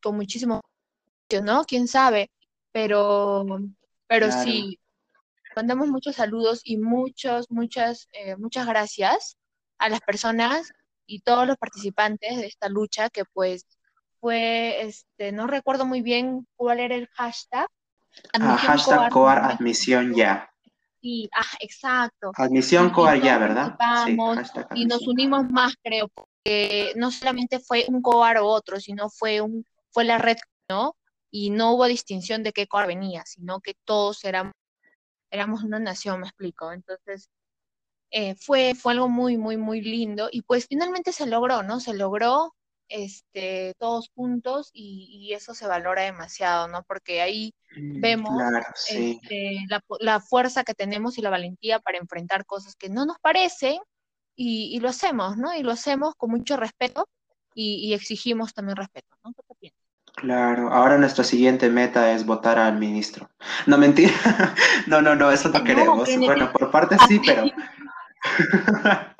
con 0.00 0.14
muchísimo, 0.14 0.60
¿no? 1.42 1.64
¿Quién 1.64 1.88
sabe? 1.88 2.30
Pero, 2.70 3.44
pero 4.06 4.30
sí, 4.30 4.78
mandamos 5.56 5.88
muchos 5.88 6.16
saludos 6.16 6.60
y 6.64 6.76
muchos, 6.78 7.50
muchas, 7.50 8.08
eh, 8.12 8.36
muchas 8.36 8.66
gracias 8.66 9.36
a 9.78 9.88
las 9.88 10.00
personas 10.00 10.72
y 11.06 11.20
todos 11.20 11.46
los 11.46 11.56
participantes 11.56 12.36
de 12.36 12.46
esta 12.46 12.68
lucha 12.68 13.10
que 13.10 13.24
pues 13.24 13.66
fue, 14.20 14.82
este, 14.82 15.32
no 15.32 15.46
recuerdo 15.46 15.84
muy 15.84 16.00
bien 16.00 16.46
cuál 16.56 16.80
era 16.80 16.94
el 16.94 17.08
hashtag. 17.08 17.66
Ah, 18.34 18.56
hashtag 18.56 19.10
COAR, 19.10 19.38
admisión 19.38 20.14
ya. 20.14 20.48
Sí, 21.00 21.28
ah, 21.34 21.56
exacto. 21.60 22.30
Admisión 22.36 22.90
COAR 22.90 23.20
ya, 23.20 23.38
¿verdad? 23.38 23.76
Sí, 24.06 24.16
y 24.74 24.86
nos 24.86 25.06
unimos 25.08 25.50
más, 25.50 25.74
creo, 25.82 26.08
porque 26.08 26.92
no 26.94 27.10
solamente 27.10 27.58
fue 27.58 27.84
un 27.88 28.00
COAR 28.00 28.38
o 28.38 28.46
otro, 28.46 28.78
sino 28.78 29.10
fue, 29.10 29.40
un, 29.40 29.66
fue 29.90 30.04
la 30.04 30.18
red, 30.18 30.36
¿no? 30.68 30.94
Y 31.30 31.50
no 31.50 31.72
hubo 31.72 31.86
distinción 31.86 32.44
de 32.44 32.52
qué 32.52 32.68
COAR 32.68 32.86
venía, 32.86 33.24
sino 33.26 33.60
que 33.60 33.74
todos 33.84 34.22
éramos 34.24 34.52
éramos 35.32 35.64
una 35.64 35.80
nación, 35.80 36.20
me 36.20 36.28
explico. 36.28 36.72
Entonces, 36.72 37.28
eh, 38.10 38.36
fue, 38.36 38.74
fue 38.74 38.92
algo 38.92 39.08
muy, 39.08 39.36
muy, 39.38 39.56
muy 39.56 39.80
lindo 39.80 40.28
y 40.30 40.42
pues 40.42 40.66
finalmente 40.68 41.12
se 41.12 41.26
logró, 41.26 41.62
¿no? 41.62 41.80
Se 41.80 41.94
logró 41.94 42.54
este, 42.88 43.74
todos 43.78 44.10
juntos 44.14 44.70
y, 44.74 45.32
eso 45.32 45.54
se 45.54 45.66
valora 45.66 46.02
demasiado, 46.02 46.68
¿no? 46.68 46.82
Porque 46.84 47.22
ahí 47.22 47.54
mm, 47.74 48.00
vemos 48.02 48.34
este, 48.90 49.64
la, 50.00 50.20
fuerza 50.20 50.62
que 50.62 50.74
tenemos 50.74 51.16
y 51.16 51.22
la 51.22 51.30
valentía 51.30 51.80
para 51.80 51.96
enfrentar 51.96 52.44
cosas 52.44 52.76
que 52.76 52.90
no 52.90 53.06
nos 53.06 53.18
parecen 53.18 53.78
y, 54.36 54.78
lo 54.80 54.90
hacemos, 54.90 55.38
¿no? 55.38 55.54
Y 55.54 55.62
lo 55.62 55.72
hacemos 55.72 56.14
con 56.16 56.30
mucho 56.30 56.58
respeto 56.58 57.08
y, 57.54 57.94
exigimos 57.94 58.52
también 58.52 58.76
respeto, 58.76 59.16
¿no? 59.24 59.32
Claro, 60.22 60.72
ahora 60.72 60.98
nuestra 60.98 61.24
siguiente 61.24 61.68
meta 61.68 62.12
es 62.12 62.24
votar 62.24 62.56
al 62.56 62.78
ministro. 62.78 63.28
No, 63.66 63.76
mentira. 63.76 64.12
No, 64.86 65.02
no, 65.02 65.14
no, 65.16 65.30
eso 65.30 65.48
no, 65.48 65.64
queremos. 65.64 66.08
Bueno, 66.18 66.52
por 66.52 66.70
parte 66.70 66.96
sí, 67.08 67.20
pero... 67.24 67.44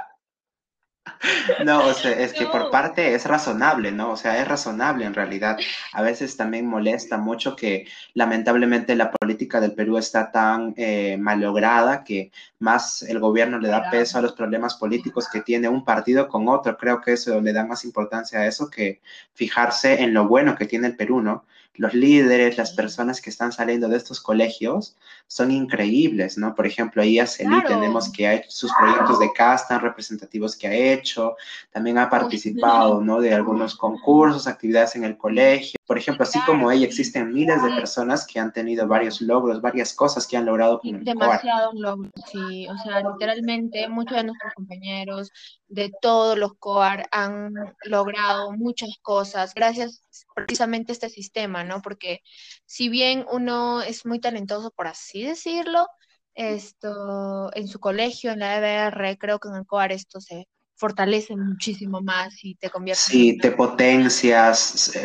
No, 1.64 1.86
o 1.86 1.94
sea, 1.94 2.12
es 2.12 2.32
que 2.32 2.46
por 2.46 2.70
parte 2.70 3.14
es 3.14 3.26
razonable, 3.26 3.92
¿no? 3.92 4.10
O 4.12 4.16
sea, 4.16 4.40
es 4.40 4.48
razonable 4.48 5.04
en 5.04 5.14
realidad. 5.14 5.56
A 5.92 6.02
veces 6.02 6.36
también 6.36 6.66
molesta 6.66 7.16
mucho 7.16 7.54
que 7.54 7.86
lamentablemente 8.14 8.96
la 8.96 9.10
política 9.10 9.60
del 9.60 9.74
Perú 9.74 9.98
está 9.98 10.32
tan 10.32 10.74
eh, 10.76 11.16
malograda 11.18 12.04
que 12.04 12.32
más 12.58 13.02
el 13.02 13.20
gobierno 13.20 13.58
le 13.58 13.68
da 13.68 13.90
peso 13.90 14.18
a 14.18 14.22
los 14.22 14.32
problemas 14.32 14.74
políticos 14.76 15.28
que 15.28 15.40
tiene 15.42 15.68
un 15.68 15.84
partido 15.84 16.28
con 16.28 16.48
otro. 16.48 16.76
Creo 16.76 17.00
que 17.00 17.12
eso 17.12 17.40
le 17.40 17.52
da 17.52 17.64
más 17.64 17.84
importancia 17.84 18.40
a 18.40 18.46
eso 18.46 18.68
que 18.68 19.00
fijarse 19.34 20.02
en 20.02 20.14
lo 20.14 20.26
bueno 20.26 20.56
que 20.56 20.66
tiene 20.66 20.88
el 20.88 20.96
Perú, 20.96 21.20
¿no? 21.20 21.44
Los 21.74 21.94
líderes, 21.94 22.58
las 22.58 22.72
personas 22.72 23.20
que 23.20 23.30
están 23.30 23.52
saliendo 23.52 23.88
de 23.88 23.96
estos 23.96 24.20
colegios 24.20 24.96
son 25.26 25.50
increíbles, 25.50 26.36
¿no? 26.36 26.54
Por 26.54 26.66
ejemplo, 26.66 27.00
ahí 27.00 27.18
a 27.18 27.26
Celi 27.26 27.62
tenemos 27.66 28.12
que 28.12 28.26
ha 28.26 28.34
hecho 28.34 28.50
sus 28.50 28.72
proyectos 28.74 29.18
de 29.18 29.32
casta 29.32 29.78
representativos 29.78 30.54
que 30.56 30.66
ha 30.66 30.74
hecho, 30.74 31.36
también 31.70 31.96
ha 31.96 32.10
participado, 32.10 33.00
¿no? 33.00 33.20
De 33.20 33.32
algunos 33.32 33.74
concursos, 33.74 34.46
actividades 34.46 34.96
en 34.96 35.04
el 35.04 35.16
colegio. 35.16 35.78
Por 35.86 35.96
ejemplo, 35.96 36.24
así 36.24 36.38
como 36.44 36.70
ella, 36.70 36.86
existen 36.86 37.32
miles 37.32 37.62
de 37.62 37.70
personas 37.70 38.26
que 38.26 38.38
han 38.38 38.52
tenido 38.52 38.86
varios 38.86 39.22
logros, 39.22 39.62
varias 39.62 39.94
cosas 39.94 40.26
que 40.26 40.36
han 40.36 40.44
logrado 40.44 40.80
con 40.80 40.96
el 40.96 41.04
Demasiados 41.04 41.74
logros, 41.74 42.12
sí. 42.30 42.66
O 42.68 42.76
sea, 42.78 43.00
literalmente 43.00 43.88
muchos 43.88 44.18
de 44.18 44.24
nuestros 44.24 44.52
compañeros 44.54 45.30
de 45.68 45.90
todos 46.02 46.36
los 46.36 46.54
COAR 46.58 47.08
han 47.12 47.54
logrado 47.84 48.52
muchas 48.52 48.90
cosas 49.00 49.54
gracias 49.54 50.02
precisamente 50.34 50.92
este 50.92 51.08
sistema, 51.08 51.64
¿no? 51.64 51.82
Porque 51.82 52.20
si 52.66 52.88
bien 52.88 53.24
uno 53.30 53.82
es 53.82 54.06
muy 54.06 54.20
talentoso, 54.20 54.70
por 54.70 54.86
así 54.86 55.22
decirlo, 55.22 55.86
esto 56.34 57.50
en 57.54 57.68
su 57.68 57.78
colegio, 57.78 58.32
en 58.32 58.40
la 58.40 58.56
EBR, 58.56 59.18
creo 59.18 59.38
que 59.38 59.48
en 59.48 59.56
el 59.56 59.66
COAR 59.66 59.92
esto 59.92 60.20
se 60.20 60.48
fortalece 60.74 61.36
muchísimo 61.36 62.00
más 62.00 62.42
y 62.42 62.56
te 62.56 62.70
convierte 62.70 63.02
sí, 63.02 63.38
te 63.38 63.52
potencias, 63.52 64.58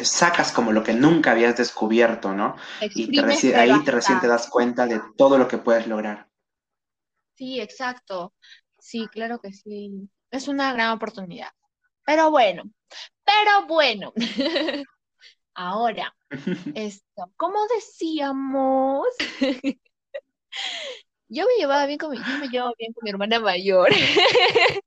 sacas 0.03 0.51
como 0.51 0.71
lo 0.71 0.81
que 0.83 0.93
nunca 0.93 1.31
habías 1.31 1.55
descubierto, 1.57 2.33
¿no? 2.33 2.55
y 2.81 3.19
ahí 3.53 3.83
te 3.83 3.91
recién 3.91 4.19
te 4.19 4.27
das 4.27 4.47
cuenta 4.47 4.87
de 4.87 5.01
todo 5.17 5.37
lo 5.37 5.47
que 5.47 5.57
puedes 5.57 5.85
lograr. 5.87 6.27
Sí, 7.35 7.61
exacto. 7.61 8.33
Sí, 8.79 9.07
claro 9.11 9.39
que 9.39 9.53
sí 9.53 10.09
es 10.31 10.47
una 10.47 10.73
gran 10.73 10.91
oportunidad. 10.91 11.51
Pero 12.05 12.31
bueno, 12.31 12.63
pero 13.23 13.67
bueno. 13.67 14.13
Ahora, 15.57 16.15
esto, 16.75 17.33
como 17.35 17.59
decíamos, 17.75 19.07
yo 21.29 21.45
me 21.45 21.55
llevaba 21.57 21.85
bien 21.85 21.97
con 21.97 22.11
mi, 22.11 22.17
yo 22.17 22.37
me 22.39 22.47
llevaba 22.49 22.73
bien 22.77 22.93
con 22.93 23.03
mi 23.03 23.09
hermana 23.09 23.39
mayor. 23.39 23.89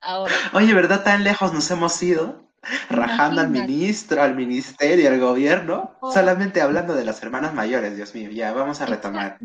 Ahora, 0.00 0.34
Oye, 0.54 0.74
¿verdad? 0.74 1.02
Tan 1.02 1.24
lejos 1.24 1.52
nos 1.52 1.70
hemos 1.70 2.02
ido, 2.02 2.50
rajando 2.90 3.40
al 3.40 3.50
ministro, 3.50 4.22
al 4.22 4.34
ministerio, 4.34 5.08
al 5.10 5.20
gobierno, 5.20 5.96
Oh. 6.00 6.12
solamente 6.12 6.60
hablando 6.60 6.94
de 6.94 7.04
las 7.04 7.22
hermanas 7.22 7.54
mayores, 7.54 7.96
Dios 7.96 8.14
mío, 8.14 8.30
ya 8.30 8.52
vamos 8.52 8.80
a 8.80 8.86
retomar. 8.86 9.38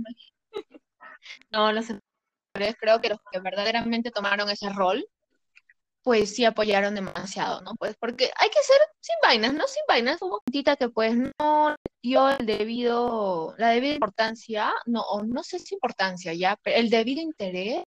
no, 1.51 1.71
los 1.71 1.89
emprendedores, 1.89 2.79
creo 2.79 3.01
que 3.01 3.09
los 3.09 3.19
que 3.31 3.39
verdaderamente 3.39 4.11
tomaron 4.11 4.49
ese 4.49 4.69
rol, 4.69 5.05
pues 6.03 6.35
sí 6.35 6.45
apoyaron 6.45 6.95
demasiado, 6.95 7.61
¿no? 7.61 7.75
Pues 7.75 7.95
porque 7.99 8.31
hay 8.37 8.49
que 8.49 8.63
ser 8.63 8.77
sin 9.01 9.15
vainas, 9.21 9.53
¿no? 9.53 9.67
Sin 9.67 9.83
vainas, 9.87 10.21
hubo 10.21 10.41
gente 10.51 10.77
que 10.77 10.89
pues 10.89 11.15
no 11.39 11.75
dio 12.01 12.29
el 12.29 12.45
debido, 12.45 13.53
la 13.57 13.69
debida 13.69 13.93
importancia, 13.93 14.73
no, 14.85 15.01
o 15.01 15.23
no 15.23 15.43
sé 15.43 15.59
si 15.59 15.75
importancia 15.75 16.33
ya, 16.33 16.57
pero 16.63 16.77
el 16.77 16.89
debido 16.89 17.21
interés 17.21 17.83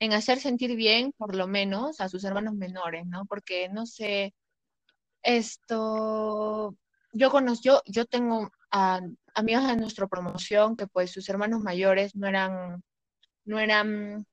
en 0.00 0.12
hacer 0.12 0.40
sentir 0.40 0.76
bien, 0.76 1.12
por 1.16 1.34
lo 1.34 1.46
menos, 1.46 2.00
a 2.00 2.08
sus 2.08 2.24
hermanos 2.24 2.54
menores, 2.54 3.06
¿no? 3.06 3.24
Porque, 3.26 3.68
no 3.68 3.86
sé, 3.86 4.34
esto, 5.22 6.76
yo 7.12 7.30
conozco, 7.30 7.82
yo, 7.86 8.06
tengo 8.06 8.50
amigos 9.34 9.66
de 9.66 9.76
nuestra 9.76 10.06
promoción 10.08 10.76
que 10.76 10.86
pues 10.86 11.10
sus 11.10 11.28
hermanos 11.28 11.62
mayores 11.62 12.14
no 12.14 12.26
eran, 12.28 12.82
no 13.44 13.58
eran 13.58 14.26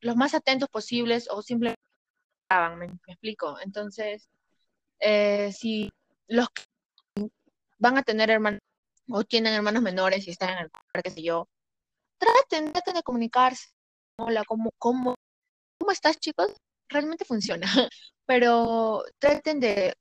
los 0.00 0.16
más 0.16 0.34
atentos 0.34 0.68
posibles 0.68 1.28
o 1.30 1.42
simplemente 1.42 1.87
me, 2.76 2.86
explico. 3.06 3.58
Entonces, 3.60 4.28
eh, 5.00 5.52
si 5.52 5.90
los 6.28 6.48
que 6.50 6.62
van 7.78 7.98
a 7.98 8.02
tener 8.02 8.30
hermanos 8.30 8.60
o 9.10 9.24
tienen 9.24 9.54
hermanos 9.54 9.82
menores 9.82 10.26
y 10.26 10.30
están 10.30 10.50
en 10.50 10.58
el 10.64 10.70
par, 10.70 10.82
qué 11.02 11.10
sé 11.10 11.22
yo, 11.22 11.48
traten, 12.18 12.72
traten 12.72 12.94
de 12.96 13.02
comunicarse. 13.02 13.68
Hola, 14.18 14.44
¿cómo, 14.46 14.72
cómo, 14.78 15.14
cómo 15.78 15.92
estás, 15.92 16.18
chicos? 16.18 16.52
Realmente 16.88 17.24
funciona, 17.24 17.66
pero 18.26 19.04
traten 19.18 19.60
de 19.60 19.94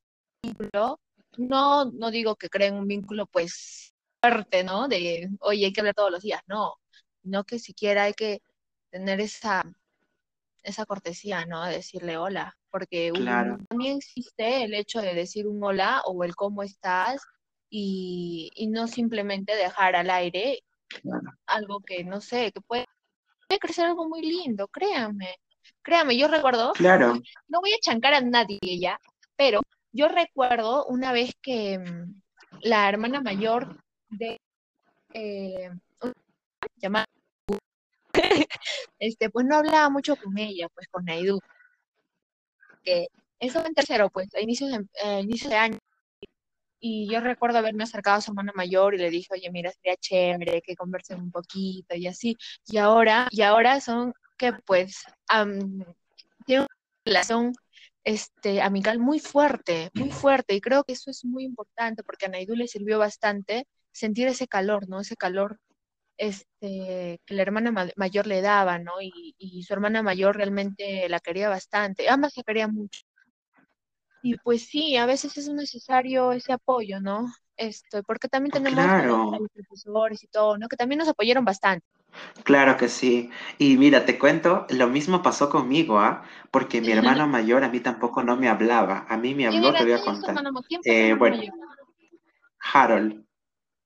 vínculo. 0.43 0.99
No, 1.37 1.85
no 1.85 2.11
digo 2.11 2.35
que 2.35 2.49
creen 2.49 2.75
un 2.75 2.87
vínculo 2.87 3.27
pues 3.27 3.93
fuerte, 4.21 4.63
¿no? 4.63 4.87
De, 4.87 5.29
oye, 5.41 5.65
hay 5.65 5.73
que 5.73 5.81
hablar 5.81 5.95
todos 5.95 6.11
los 6.11 6.23
días, 6.23 6.41
no, 6.47 6.75
no 7.23 7.43
que 7.43 7.59
siquiera 7.59 8.03
hay 8.03 8.13
que 8.13 8.41
tener 8.91 9.21
esa, 9.21 9.63
esa 10.67 10.85
cortesía, 10.85 11.45
¿no? 11.45 11.63
De 11.65 11.73
decirle 11.75 12.17
hola, 12.17 12.55
porque 12.69 13.11
un- 13.11 13.65
también 13.69 13.97
existe 13.97 14.63
el 14.63 14.73
hecho 14.73 15.01
de 15.01 15.13
decir 15.13 15.47
un 15.47 15.63
hola 15.63 16.01
o 16.05 16.23
el 16.23 16.35
cómo 16.35 16.61
estás 16.63 17.21
y, 17.69 18.49
y 18.55 18.67
no 18.67 18.87
simplemente 18.87 19.55
dejar 19.55 19.95
al 19.95 20.09
aire 20.09 20.59
Claro. 21.01 21.31
algo 21.47 21.79
que 21.81 22.03
no 22.03 22.21
sé, 22.21 22.51
que 22.51 22.61
puede, 22.61 22.85
puede 23.47 23.59
crecer 23.59 23.85
algo 23.85 24.07
muy 24.07 24.21
lindo, 24.21 24.67
créanme. 24.67 25.35
Créanme, 25.81 26.17
yo 26.17 26.27
recuerdo, 26.27 26.71
Claro. 26.73 27.13
no 27.47 27.59
voy 27.61 27.73
a 27.73 27.79
chancar 27.81 28.13
a 28.13 28.21
nadie 28.21 28.59
ya, 28.79 28.97
pero 29.35 29.59
yo 29.91 30.07
recuerdo 30.07 30.85
una 30.85 31.11
vez 31.11 31.33
que 31.41 31.77
mm, 31.79 32.21
la 32.61 32.87
hermana 32.89 33.21
mayor 33.21 33.77
de 34.09 34.37
eh, 35.13 35.69
llamada, 36.77 37.05
este, 38.99 39.29
pues 39.29 39.45
no 39.45 39.57
hablaba 39.57 39.89
mucho 39.89 40.15
con 40.15 40.37
ella, 40.37 40.67
pues 40.69 40.87
con 40.89 41.05
Naidu, 41.05 41.39
que 42.83 43.07
eso 43.39 43.65
en 43.65 43.73
tercero, 43.73 44.09
pues 44.09 44.33
a 44.35 44.41
inicios 44.41 44.71
de, 44.71 44.85
eh, 45.03 45.25
de 45.49 45.55
año. 45.55 45.79
Y 46.79 47.09
yo 47.11 47.19
recuerdo 47.21 47.57
haberme 47.57 47.83
acercado 47.83 48.17
a 48.17 48.21
su 48.21 48.31
hermana 48.31 48.51
mayor 48.55 48.93
y 48.95 48.99
le 48.99 49.09
dije, 49.09 49.27
oye, 49.31 49.49
mira, 49.51 49.71
sería 49.71 49.95
chévere 49.97 50.61
que 50.61 50.75
conversen 50.75 51.19
un 51.19 51.31
poquito 51.31 51.95
y 51.95 52.07
así. 52.07 52.37
Y 52.67 52.77
ahora, 52.77 53.27
y 53.31 53.41
ahora 53.41 53.81
son 53.81 54.13
que 54.37 54.53
pues 54.53 55.03
am, 55.27 55.83
tienen 56.45 56.65
una 56.65 56.75
relación 57.05 57.53
este, 58.03 58.61
amical 58.61 58.99
muy 58.99 59.19
fuerte, 59.19 59.91
muy 59.95 60.11
fuerte. 60.11 60.55
Y 60.55 60.61
creo 60.61 60.83
que 60.83 60.93
eso 60.93 61.11
es 61.11 61.25
muy 61.25 61.43
importante 61.45 62.03
porque 62.03 62.27
a 62.27 62.29
Naidu 62.29 62.55
le 62.55 62.67
sirvió 62.67 62.99
bastante 62.99 63.67
sentir 63.91 64.27
ese 64.27 64.47
calor, 64.47 64.87
¿no? 64.87 65.01
Ese 65.01 65.15
calor 65.15 65.59
este, 66.17 67.21
que 67.25 67.33
la 67.35 67.41
hermana 67.43 67.71
ma- 67.71 67.89
mayor 67.95 68.27
le 68.27 68.41
daba, 68.41 68.79
¿no? 68.79 69.01
Y, 69.01 69.35
y 69.37 69.63
su 69.63 69.73
hermana 69.73 70.03
mayor 70.03 70.35
realmente 70.37 71.07
la 71.09 71.19
quería 71.19 71.49
bastante, 71.49 72.09
ambas 72.09 72.35
la 72.37 72.43
querían 72.43 72.73
mucho. 72.73 73.01
Y 74.21 74.35
pues 74.37 74.67
sí, 74.67 74.95
a 74.97 75.05
veces 75.07 75.37
es 75.37 75.49
necesario 75.49 76.31
ese 76.31 76.53
apoyo, 76.53 76.99
¿no? 76.99 77.27
Esto, 77.55 78.03
porque 78.03 78.27
también 78.27 78.51
tenemos 78.51 78.93
a 78.97 79.03
los, 79.03 79.17
Claro. 79.17 79.31
a 79.31 79.39
los 79.39 79.49
profesores 79.51 80.23
y 80.23 80.27
todo, 80.27 80.57
¿no? 80.57 80.67
Que 80.67 80.75
también 80.77 80.99
nos 80.99 81.07
apoyaron 81.09 81.45
bastante. 81.45 81.85
Claro 82.43 82.77
que 82.77 82.87
sí. 82.89 83.29
Y 83.57 83.77
mira, 83.77 84.05
te 84.05 84.17
cuento, 84.17 84.65
lo 84.69 84.87
mismo 84.87 85.21
pasó 85.21 85.49
conmigo, 85.49 85.99
¿ah? 85.99 86.23
Porque 86.51 86.81
mi 86.81 86.91
hermano 86.91 87.27
mayor 87.27 87.63
a 87.63 87.69
mí 87.69 87.79
tampoco 87.79 88.23
no 88.23 88.37
me 88.37 88.49
hablaba. 88.49 89.05
A 89.09 89.17
mí 89.17 89.35
me 89.35 89.47
¿Quién 89.47 89.63
habló, 89.63 89.75
te 89.75 89.83
voy 89.83 89.93
a 89.93 90.01
contar. 90.01 90.37
hermano 90.37 90.51
ma- 90.51 90.61
¿Quién 90.67 90.83
fue 90.83 90.95
tu 90.95 90.99
Eh, 90.99 91.13
bueno? 91.15 91.37
Harold. 92.73 93.26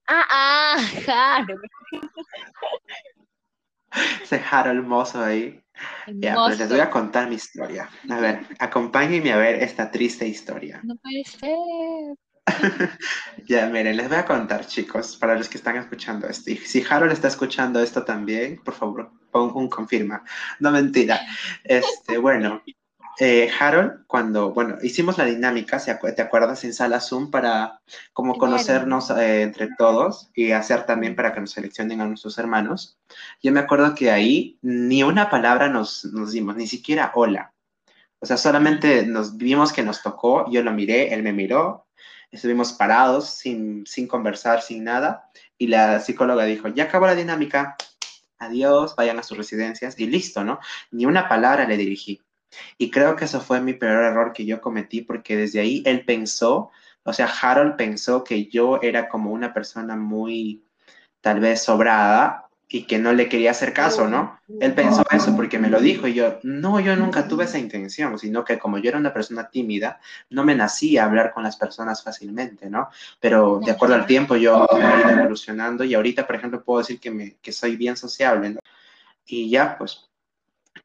Ah, 0.08 0.26
ah, 0.30 0.78
claro, 1.06 1.56
Ese 4.22 4.42
Harold 4.50 4.86
mozo 4.86 5.24
ahí. 5.24 5.62
Ya, 6.08 6.36
pues 6.36 6.60
les 6.60 6.70
voy 6.70 6.80
a 6.80 6.90
contar 6.90 7.28
mi 7.28 7.36
historia. 7.36 7.90
A 8.10 8.20
ver, 8.20 8.46
acompáñenme 8.60 9.32
a 9.32 9.38
ver 9.38 9.64
esta 9.64 9.90
triste 9.90 10.28
historia. 10.28 10.80
No 10.84 10.96
puede 10.96 11.24
ser. 11.26 12.18
Ya, 13.48 13.68
miren, 13.68 13.98
les 13.98 14.08
voy 14.08 14.18
a 14.18 14.26
contar, 14.26 14.66
chicos, 14.66 15.16
para 15.18 15.36
los 15.36 15.50
que 15.50 15.58
están 15.58 15.76
escuchando 15.78 16.28
esto. 16.28 16.52
Y 16.52 16.58
si 16.58 16.84
Harold 16.88 17.12
está 17.12 17.28
escuchando 17.28 17.82
esto 17.82 18.04
también, 18.04 18.62
por 18.64 18.74
favor, 18.74 19.12
pon 19.32 19.52
un 19.56 19.70
confirma. 19.70 20.24
No, 20.60 20.72
mentira. 20.72 21.20
Este, 21.64 22.18
bueno, 22.18 22.62
eh, 23.20 23.50
Harold, 23.60 24.06
cuando, 24.08 24.52
bueno, 24.52 24.78
hicimos 24.82 25.18
la 25.18 25.26
dinámica, 25.26 25.80
¿se 25.80 25.92
acu- 25.92 26.16
¿te 26.16 26.22
acuerdas? 26.22 26.64
En 26.64 26.74
sala 26.74 27.00
Zoom 27.00 27.30
para 27.30 27.82
como 28.14 28.38
conocernos 28.38 29.10
eh, 29.12 29.44
entre 29.44 29.70
todos 29.78 30.30
y 30.34 30.52
hacer 30.52 30.86
también 30.86 31.16
para 31.16 31.34
que 31.34 31.42
nos 31.42 31.52
seleccionen 31.52 32.02
a 32.02 32.06
nuestros 32.06 32.38
hermanos. 32.38 32.98
Yo 33.44 33.52
me 33.52 33.60
acuerdo 33.60 33.94
que 33.96 34.12
ahí 34.12 34.58
ni 34.62 35.04
una 35.04 35.30
palabra 35.30 35.70
nos, 35.70 36.06
nos 36.06 36.32
dimos, 36.32 36.56
ni 36.56 36.68
siquiera 36.68 37.12
hola. 37.16 37.54
O 38.20 38.26
sea, 38.26 38.38
solamente 38.38 39.06
nos 39.06 39.38
vimos 39.38 39.74
que 39.74 39.84
nos 39.84 40.02
tocó, 40.02 40.50
yo 40.52 40.64
lo 40.64 40.72
miré, 40.72 41.14
él 41.14 41.24
me 41.24 41.34
miró, 41.34 41.88
estuvimos 42.32 42.72
parados 42.74 43.30
sin, 43.30 43.86
sin 43.88 44.08
conversar, 44.08 44.62
sin 44.62 44.84
nada, 44.84 45.30
y 45.58 45.68
la 45.68 46.00
psicóloga 46.00 46.46
dijo, 46.46 46.68
ya 46.68 46.84
acabó 46.86 47.08
la 47.08 47.16
dinámica, 47.16 47.76
adiós, 48.38 48.96
vayan 48.96 49.20
a 49.20 49.24
sus 49.24 49.38
residencias, 49.38 50.00
y 50.00 50.06
listo, 50.08 50.44
¿no? 50.44 50.60
Ni 50.92 51.06
una 51.06 51.28
palabra 51.28 51.68
le 51.68 51.78
dirigí. 51.78 52.22
Y 52.78 52.92
creo 52.92 53.16
que 53.16 53.26
eso 53.26 53.42
fue 53.42 53.62
mi 53.62 53.74
peor 53.74 54.04
error 54.04 54.34
que 54.34 54.46
yo 54.46 54.62
cometí, 54.62 55.02
porque 55.02 55.38
desde 55.38 55.60
ahí 55.60 55.84
él 55.86 56.06
pensó, 56.06 56.72
o 57.04 57.14
sea, 57.14 57.28
Harold 57.28 57.76
pensó 57.76 58.24
que 58.24 58.46
yo 58.48 58.80
era 58.82 59.10
como 59.10 59.32
una 59.32 59.54
persona 59.54 59.96
muy, 59.96 60.64
tal 61.22 61.40
vez, 61.40 61.64
sobrada 61.64 62.48
y 62.74 62.84
que 62.84 63.00
no 63.00 63.12
le 63.12 63.28
quería 63.28 63.52
hacer 63.52 63.74
caso, 63.74 64.08
¿no? 64.08 64.40
Él 64.62 64.74
pensó 64.74 65.04
eso 65.12 65.36
porque 65.36 65.60
me 65.60 65.70
lo 65.70 65.82
dijo 65.82 66.08
y 66.08 66.14
yo, 66.14 66.40
no, 66.44 66.80
yo 66.80 66.96
nunca 66.96 67.28
tuve 67.28 67.44
esa 67.44 67.60
intención, 67.60 68.18
sino 68.18 68.46
que 68.46 68.58
como 68.58 68.78
yo 68.78 68.90
era 68.90 68.98
una 68.98 69.14
persona 69.14 69.50
tímida, 69.50 70.00
no 70.30 70.46
me 70.46 70.56
nacía 70.56 71.04
hablar 71.04 71.34
con 71.34 71.44
las 71.44 71.58
personas 71.58 72.02
fácilmente, 72.02 72.70
¿no? 72.70 72.88
Pero 73.20 73.60
de 73.60 73.72
acuerdo 73.72 73.96
al 73.96 74.06
tiempo 74.06 74.38
yo 74.38 74.66
he 74.72 75.02
ido 75.02 75.10
evolucionando 75.10 75.84
y 75.84 75.96
ahorita, 75.96 76.26
por 76.26 76.38
ejemplo, 76.38 76.64
puedo 76.64 76.80
decir 76.80 77.00
que, 77.02 77.12
me, 77.12 77.36
que 77.42 77.52
soy 77.52 77.76
bien 77.76 77.98
sociable, 77.98 78.52
¿no? 78.52 78.60
Y 79.26 79.50
ya, 79.50 79.78
pues, 79.78 80.10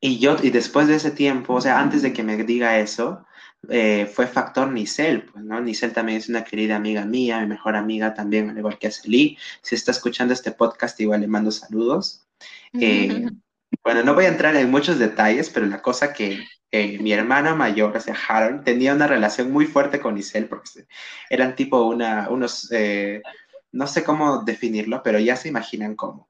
y 0.01 0.19
yo, 0.19 0.37
y 0.43 0.51
después 0.51 0.89
de 0.89 0.97
ese 0.97 1.11
tiempo, 1.11 1.55
o 1.55 1.61
sea, 1.61 1.81
antes 1.81 2.03
de 2.03 2.13
que 2.13 2.23
me 2.23 2.37
diga 2.45 2.79
eso, 2.79 3.25
eh, 3.69 4.07
fue 4.13 4.27
factor 4.27 4.71
Nicel, 4.71 5.25
pues, 5.25 5.45
¿no? 5.45 5.61
Nicel 5.61 5.93
también 5.93 6.19
es 6.19 6.29
una 6.29 6.45
querida 6.45 6.77
amiga 6.77 7.05
mía, 7.05 7.41
mi 7.41 7.47
mejor 7.47 7.77
amiga 7.77 8.15
también, 8.15 8.51
al 8.51 8.59
igual 8.59 8.79
que 8.79 8.91
Celí. 8.91 9.39
Si 9.63 9.75
está 9.75 9.91
escuchando 9.91 10.35
este 10.35 10.53
podcast, 10.53 11.01
igual 11.01 11.21
le 11.21 11.27
mando 11.27 11.51
saludos. 11.51 12.27
Eh, 12.75 13.27
bueno, 13.83 14.03
no 14.03 14.15
voy 14.15 14.27
a 14.27 14.29
entrar 14.29 14.55
en 14.57 14.71
muchos 14.71 14.99
detalles, 14.99 15.51
pero 15.51 15.67
la 15.67 15.83
cosa 15.83 16.13
que 16.13 16.45
eh, 16.71 16.99
mi 16.99 17.13
hermano 17.13 17.57
mayor, 17.57 17.97
o 17.97 18.01
sea, 18.01 18.15
Harold, 18.29 18.65
tenía 18.65 18.95
una 18.95 19.07
relación 19.07 19.51
muy 19.51 19.67
fuerte 19.67 20.01
con 20.01 20.15
Nicel, 20.15 20.49
porque 20.49 20.87
eran 21.31 21.57
tipo 21.57 21.83
una, 21.85 22.29
unos, 22.29 22.71
eh, 22.73 23.23
no 23.73 23.87
sé 23.87 24.05
cómo 24.05 24.43
definirlo, 24.43 25.03
pero 25.03 25.19
ya 25.19 25.37
se 25.37 25.49
imaginan 25.49 25.97
cómo. 25.97 26.26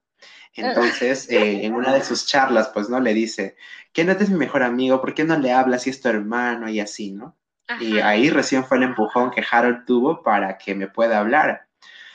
Entonces, 0.57 1.29
eh, 1.31 1.65
en 1.65 1.75
una 1.75 1.93
de 1.93 2.03
sus 2.03 2.27
charlas, 2.27 2.71
pues, 2.73 2.89
¿no? 2.89 2.99
Le 2.99 3.13
dice, 3.13 3.57
no 4.05 4.13
es 4.13 4.31
mi 4.31 4.37
mejor 4.37 4.63
amigo, 4.63 5.01
¿por 5.01 5.15
qué 5.15 5.25
no 5.25 5.39
le 5.39 5.53
hablas 5.53 5.83
si 5.83 5.91
es 5.91 6.01
tu 6.01 6.09
hermano? 6.09 6.69
Y 6.69 6.81
así, 6.81 7.13
¿no? 7.13 7.37
Y 7.81 7.99
ahí 7.99 8.31
recién 8.31 8.65
fue 8.65 8.77
el 8.77 8.85
empujón 8.85 9.31
que 9.31 9.45
Harold 9.51 9.85
tuvo 9.87 10.23
para 10.23 10.57
que 10.57 10.75
me 10.75 10.87
pueda 10.87 11.19
hablar. 11.19 11.67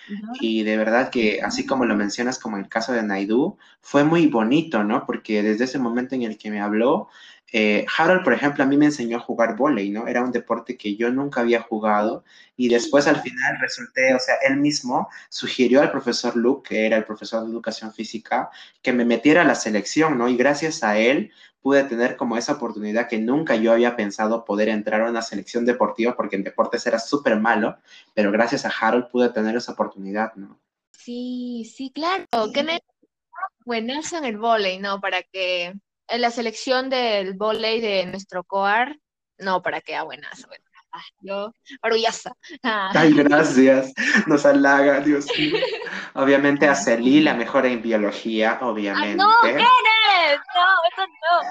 Ajá. 0.05 0.31
Y 0.39 0.63
de 0.63 0.77
verdad 0.77 1.09
que, 1.09 1.41
así 1.41 1.65
como 1.65 1.85
lo 1.85 1.95
mencionas, 1.95 2.39
como 2.39 2.57
el 2.57 2.69
caso 2.69 2.93
de 2.93 3.03
Naidu, 3.03 3.57
fue 3.81 4.03
muy 4.03 4.27
bonito, 4.27 4.83
¿no? 4.83 5.05
Porque 5.05 5.43
desde 5.43 5.65
ese 5.65 5.79
momento 5.79 6.15
en 6.15 6.23
el 6.23 6.37
que 6.37 6.51
me 6.51 6.61
habló, 6.61 7.09
eh, 7.53 7.85
Harold, 7.97 8.23
por 8.23 8.33
ejemplo, 8.33 8.63
a 8.63 8.67
mí 8.67 8.77
me 8.77 8.85
enseñó 8.85 9.17
a 9.17 9.21
jugar 9.21 9.57
volei, 9.57 9.89
¿no? 9.89 10.07
Era 10.07 10.23
un 10.23 10.31
deporte 10.31 10.77
que 10.77 10.95
yo 10.95 11.11
nunca 11.11 11.41
había 11.41 11.61
jugado 11.61 12.23
y 12.55 12.69
después 12.69 13.07
al 13.07 13.21
final 13.21 13.57
resulté, 13.59 14.13
o 14.13 14.19
sea, 14.19 14.35
él 14.47 14.57
mismo 14.57 15.09
sugirió 15.29 15.81
al 15.81 15.91
profesor 15.91 16.35
Luke, 16.37 16.69
que 16.69 16.85
era 16.85 16.95
el 16.95 17.03
profesor 17.03 17.43
de 17.43 17.51
educación 17.51 17.93
física, 17.93 18.49
que 18.81 18.93
me 18.93 19.03
metiera 19.03 19.41
a 19.41 19.45
la 19.45 19.55
selección, 19.55 20.17
¿no? 20.17 20.29
Y 20.29 20.37
gracias 20.37 20.81
a 20.83 20.97
él 20.97 21.31
pude 21.61 21.83
tener 21.83 22.15
como 22.15 22.37
esa 22.37 22.53
oportunidad 22.53 23.07
que 23.07 23.19
nunca 23.19 23.55
yo 23.55 23.73
había 23.73 23.95
pensado 23.95 24.45
poder 24.45 24.69
entrar 24.69 25.01
a 25.01 25.09
una 25.09 25.21
selección 25.21 25.65
deportiva 25.65 26.15
porque 26.15 26.37
en 26.37 26.43
deportes 26.43 26.87
era 26.87 26.99
súper 26.99 27.39
malo, 27.39 27.77
pero 28.13 28.31
gracias 28.31 28.65
a 28.65 28.69
Harold 28.69 29.09
pude 29.09 29.29
tener 29.29 29.55
esa 29.55 29.73
oportunidad, 29.73 30.33
¿no? 30.35 30.59
Sí, 30.91 31.69
sí, 31.75 31.91
claro. 31.93 32.25
Kenneth, 32.53 32.83
buenazo 33.65 34.17
en 34.17 34.25
el 34.25 34.37
volei, 34.37 34.79
¿no? 34.79 35.01
Para 35.01 35.21
que 35.23 35.73
en 36.11 36.21
la 36.21 36.29
selección 36.29 36.89
del 36.89 37.33
volei 37.33 37.79
de 37.81 38.05
nuestro 38.05 38.43
coar, 38.43 38.97
no, 39.37 39.61
para 39.61 39.81
que 39.81 39.95
a 39.95 40.03
buenas, 40.03 40.45
yo, 41.21 41.53
orgullosa. 41.81 42.35
Ah. 42.63 42.91
Ay, 42.93 43.13
gracias. 43.13 43.93
Nos 44.27 44.45
halaga, 44.45 44.99
Dios 44.99 45.25
mío. 45.37 45.55
Obviamente 46.13 46.67
a 46.67 46.75
Celí, 46.75 47.21
la 47.21 47.33
mejor 47.33 47.65
en 47.65 47.81
biología, 47.81 48.59
obviamente. 48.61 49.15
no, 49.15 49.29
Kenneth! 49.41 49.65
No, 50.55 50.67
eso 50.91 51.07
no. 51.21 51.41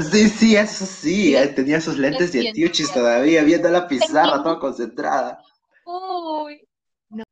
Sí, 0.10 0.28
sí, 0.28 0.56
eso 0.56 0.86
sí. 0.86 1.34
Tenía 1.56 1.80
sus 1.80 1.98
lentes 1.98 2.32
de 2.32 2.48
atiuchis 2.48 2.92
todavía, 2.92 3.42
viendo 3.42 3.68
la 3.68 3.88
pizarra, 3.88 4.42
toda 4.42 4.58
concentrada. 4.60 5.42
Uy. 5.84 6.66
No. 7.10 7.24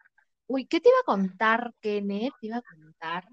Uy, 0.48 0.66
¿qué 0.66 0.80
te 0.80 0.88
iba 0.88 0.98
a 1.00 1.04
contar, 1.04 1.72
Kenneth? 1.80 2.34
Te 2.40 2.48
iba 2.48 2.56
a 2.56 2.62
contar. 2.62 3.24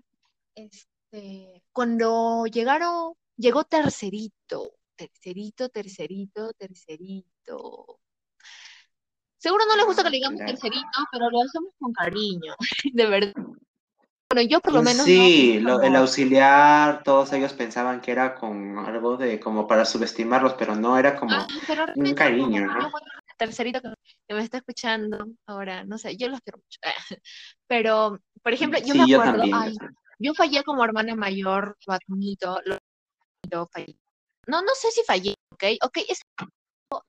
Este 0.55 0.96
este, 1.11 1.63
cuando 1.71 2.45
llegaron, 2.45 3.13
llegó 3.37 3.63
tercerito, 3.63 4.71
tercerito, 4.95 5.69
tercerito, 5.69 6.51
tercerito. 6.53 7.99
Seguro 9.37 9.65
no 9.67 9.75
les 9.77 9.85
gusta 9.85 10.03
que 10.03 10.09
le 10.09 10.17
digamos 10.17 10.39
tercerito, 10.39 10.99
pero 11.11 11.29
lo 11.29 11.41
hacemos 11.41 11.71
con 11.79 11.93
cariño, 11.93 12.55
de 12.93 13.05
verdad. 13.05 13.33
Bueno, 14.29 14.49
yo 14.49 14.59
por 14.59 14.73
lo 14.73 14.83
menos. 14.83 15.05
Sí, 15.05 15.57
el 15.57 15.95
auxiliar, 15.95 17.01
todos 17.03 17.31
ellos 17.31 17.53
pensaban 17.53 18.01
que 18.01 18.11
era 18.11 18.35
con 18.35 18.77
algo 18.79 19.15
de 19.15 19.39
como 19.39 19.67
para 19.67 19.85
subestimarlos, 19.85 20.55
pero 20.55 20.75
no 20.75 20.97
era 20.97 21.15
como 21.15 21.33
ah, 21.33 21.47
un 21.95 22.13
cariño, 22.13 22.65
¿no? 22.65 22.91
Tercerito 23.37 23.79
que, 23.79 24.33
me 24.33 24.41
está 24.41 24.57
escuchando 24.57 25.29
ahora, 25.45 25.85
no 25.85 25.97
sé, 25.97 26.17
yo 26.17 26.27
los 26.27 26.41
quiero 26.41 26.57
mucho. 26.57 26.79
Pero, 27.67 28.19
por 28.41 28.51
ejemplo, 28.51 28.79
yo 28.83 28.95
me 28.95 29.13
acuerdo, 29.13 29.45
yo 29.45 29.87
fallé 30.35 30.63
como 30.63 30.83
hermana 30.83 31.15
mayor, 31.15 31.77
lo 31.85 31.93
admito, 31.93 32.59
lo, 33.51 33.67
fallé. 33.67 33.97
No, 34.47 34.61
no 34.61 34.73
sé 34.75 34.91
si 34.91 35.03
fallé, 35.03 35.35
¿ok? 35.51 35.63
Ok, 35.83 35.97
es, 36.09 36.21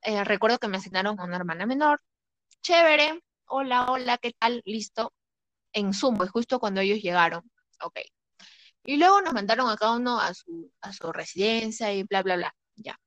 eh, 0.01 0.23
recuerdo 0.23 0.59
que 0.59 0.67
me 0.67 0.77
asignaron 0.77 1.19
a 1.19 1.23
una 1.23 1.37
hermana 1.37 1.65
menor. 1.65 2.01
Chévere, 2.61 3.21
hola, 3.47 3.91
hola, 3.91 4.17
¿qué 4.17 4.33
tal? 4.37 4.61
Listo. 4.65 5.13
En 5.73 5.93
Zoom, 5.93 6.17
pues 6.17 6.31
justo 6.31 6.59
cuando 6.59 6.81
ellos 6.81 7.01
llegaron. 7.01 7.49
Ok. 7.81 7.99
Y 8.83 8.97
luego 8.97 9.21
nos 9.21 9.33
mandaron 9.33 9.69
a 9.69 9.77
cada 9.77 9.95
uno 9.95 10.19
a 10.19 10.33
su, 10.33 10.71
a 10.81 10.93
su 10.93 11.11
residencia 11.11 11.93
y 11.93 12.03
bla, 12.03 12.23
bla, 12.23 12.37
bla. 12.37 12.55
Ya. 12.75 12.99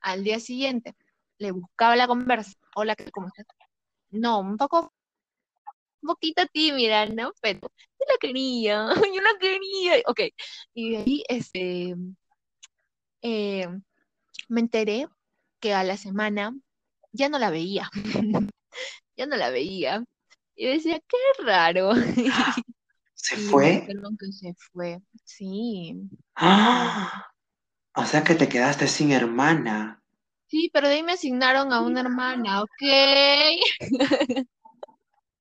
Al 0.00 0.24
día 0.24 0.40
siguiente, 0.40 0.96
le 1.38 1.52
buscaba 1.52 1.96
la 1.96 2.06
conversa. 2.06 2.52
Hola, 2.76 2.96
¿cómo 3.12 3.28
estás? 3.28 3.46
No, 4.10 4.40
un 4.40 4.56
poco 4.56 4.92
un 6.02 6.08
poquito 6.08 6.44
tímida, 6.46 7.06
¿no? 7.06 7.32
Pero 7.40 7.60
la 8.08 8.16
quería, 8.20 8.86
yo 9.14 9.20
la 9.22 9.38
quería. 9.40 10.02
Ok, 10.06 10.20
y 10.74 10.90
de 10.90 10.96
ahí 10.98 11.24
este, 11.28 11.94
eh, 13.22 13.68
me 14.48 14.60
enteré 14.60 15.06
que 15.60 15.74
a 15.74 15.84
la 15.84 15.96
semana 15.96 16.54
ya 17.12 17.28
no 17.28 17.38
la 17.38 17.50
veía, 17.50 17.88
ya 19.16 19.26
no 19.26 19.36
la 19.36 19.50
veía. 19.50 20.04
Y 20.54 20.66
decía, 20.66 21.00
qué 21.08 21.44
raro. 21.44 21.92
¿Se 23.14 23.36
fue? 23.50 23.86
que 24.18 24.32
se 24.32 24.54
fue, 24.72 25.00
sí. 25.24 25.94
¡Ah! 26.36 27.26
O 27.94 28.06
sea 28.06 28.24
que 28.24 28.34
te 28.34 28.48
quedaste 28.48 28.88
sin 28.88 29.12
hermana. 29.12 30.02
Sí, 30.46 30.70
pero 30.72 30.88
de 30.88 30.94
ahí 30.94 31.02
me 31.02 31.12
asignaron 31.12 31.74
a 31.74 31.82
una 31.82 32.00
hermana, 32.00 32.62
¿ok? 32.62 32.82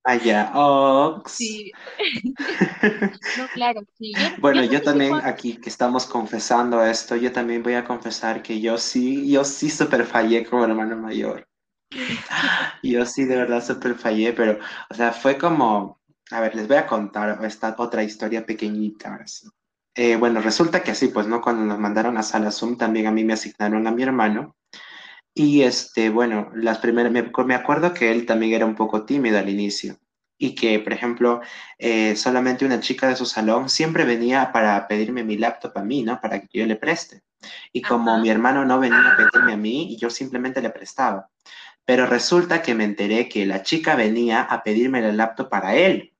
Allá, 0.03 0.51
Ox. 0.55 1.33
Sí. 1.33 1.71
no, 3.37 3.47
claro, 3.53 3.81
sí. 3.97 4.13
bueno, 4.39 4.63
yo, 4.63 4.81
también 4.81 5.13
aquí 5.23 5.57
que 5.57 5.69
estamos 5.69 6.07
confesando 6.07 6.83
esto, 6.83 7.15
yo 7.15 7.31
también 7.31 7.61
voy 7.61 7.75
a 7.75 7.85
confesar 7.85 8.41
que 8.41 8.59
yo 8.59 8.77
sí, 8.77 9.29
yo 9.29 9.43
sí 9.43 9.69
super 9.69 10.05
fallé 10.05 10.45
como 10.45 10.65
hermano 10.65 10.97
mayor. 10.97 11.47
Yo 12.83 13.05
sí, 13.05 13.25
de 13.25 13.35
verdad 13.35 13.63
super 13.63 13.95
fallé, 13.95 14.33
pero, 14.33 14.59
o 14.89 14.93
sea, 14.93 15.11
fue 15.11 15.37
como, 15.37 15.99
a 16.31 16.39
ver, 16.39 16.55
les 16.55 16.67
voy 16.67 16.77
a 16.77 16.87
contar 16.87 17.43
esta 17.43 17.75
otra 17.77 18.03
historia 18.03 18.45
pequeñita. 18.45 19.23
Eh, 19.95 20.15
bueno, 20.15 20.41
resulta 20.41 20.81
que 20.81 20.91
así, 20.91 21.09
pues, 21.09 21.27
¿no? 21.27 21.41
Cuando 21.41 21.65
nos 21.65 21.79
mandaron 21.79 22.17
a 22.17 22.23
sala 22.23 22.51
Zoom, 22.51 22.77
también 22.77 23.07
a 23.07 23.11
mí 23.11 23.23
me 23.23 23.33
asignaron 23.33 23.85
a 23.87 23.91
mi 23.91 24.03
hermano. 24.03 24.55
Y 25.33 25.61
este, 25.61 26.09
bueno, 26.09 26.51
las 26.53 26.79
primeras, 26.79 27.11
me, 27.11 27.23
me, 27.23 27.55
acuerdo 27.55 27.93
que 27.93 28.11
él 28.11 28.25
también 28.25 28.53
era 28.53 28.65
un 28.65 28.75
poco 28.75 29.05
tímido 29.05 29.39
al 29.39 29.49
inicio 29.49 29.97
y 30.37 30.55
que, 30.55 30.79
por 30.79 30.91
ejemplo, 30.91 31.39
eh, 31.77 32.15
solamente 32.15 32.65
una 32.65 32.79
chica 32.79 33.07
de 33.07 33.15
su 33.15 33.27
salón 33.27 33.69
siempre 33.69 34.05
venía 34.05 34.51
para 34.51 34.87
pedirme 34.87 35.23
mi 35.23 35.37
laptop 35.37 35.77
a 35.77 35.83
mí, 35.83 36.01
¿no? 36.01 36.19
Para 36.19 36.41
que 36.41 36.59
yo 36.59 36.65
le 36.65 36.75
preste. 36.75 37.21
Y 37.71 37.83
como 37.83 38.17
mi 38.17 38.29
hermano 38.29 38.65
no 38.65 38.79
venía 38.79 39.13
a 39.13 39.17
pedirme 39.17 39.53
a 39.53 39.57
mí, 39.57 39.95
yo 39.97 40.09
simplemente 40.09 40.59
le 40.59 40.71
prestaba. 40.71 41.29
Pero 41.85 42.07
resulta 42.07 42.61
que 42.61 42.73
me 42.73 42.85
enteré 42.85 43.29
que 43.29 43.45
la 43.45 43.61
chica 43.61 43.95
venía 43.95 44.41
a 44.41 44.63
pedirme 44.63 45.07
el 45.07 45.15
laptop 45.15 45.47
para 45.47 45.75
él. 45.75 46.11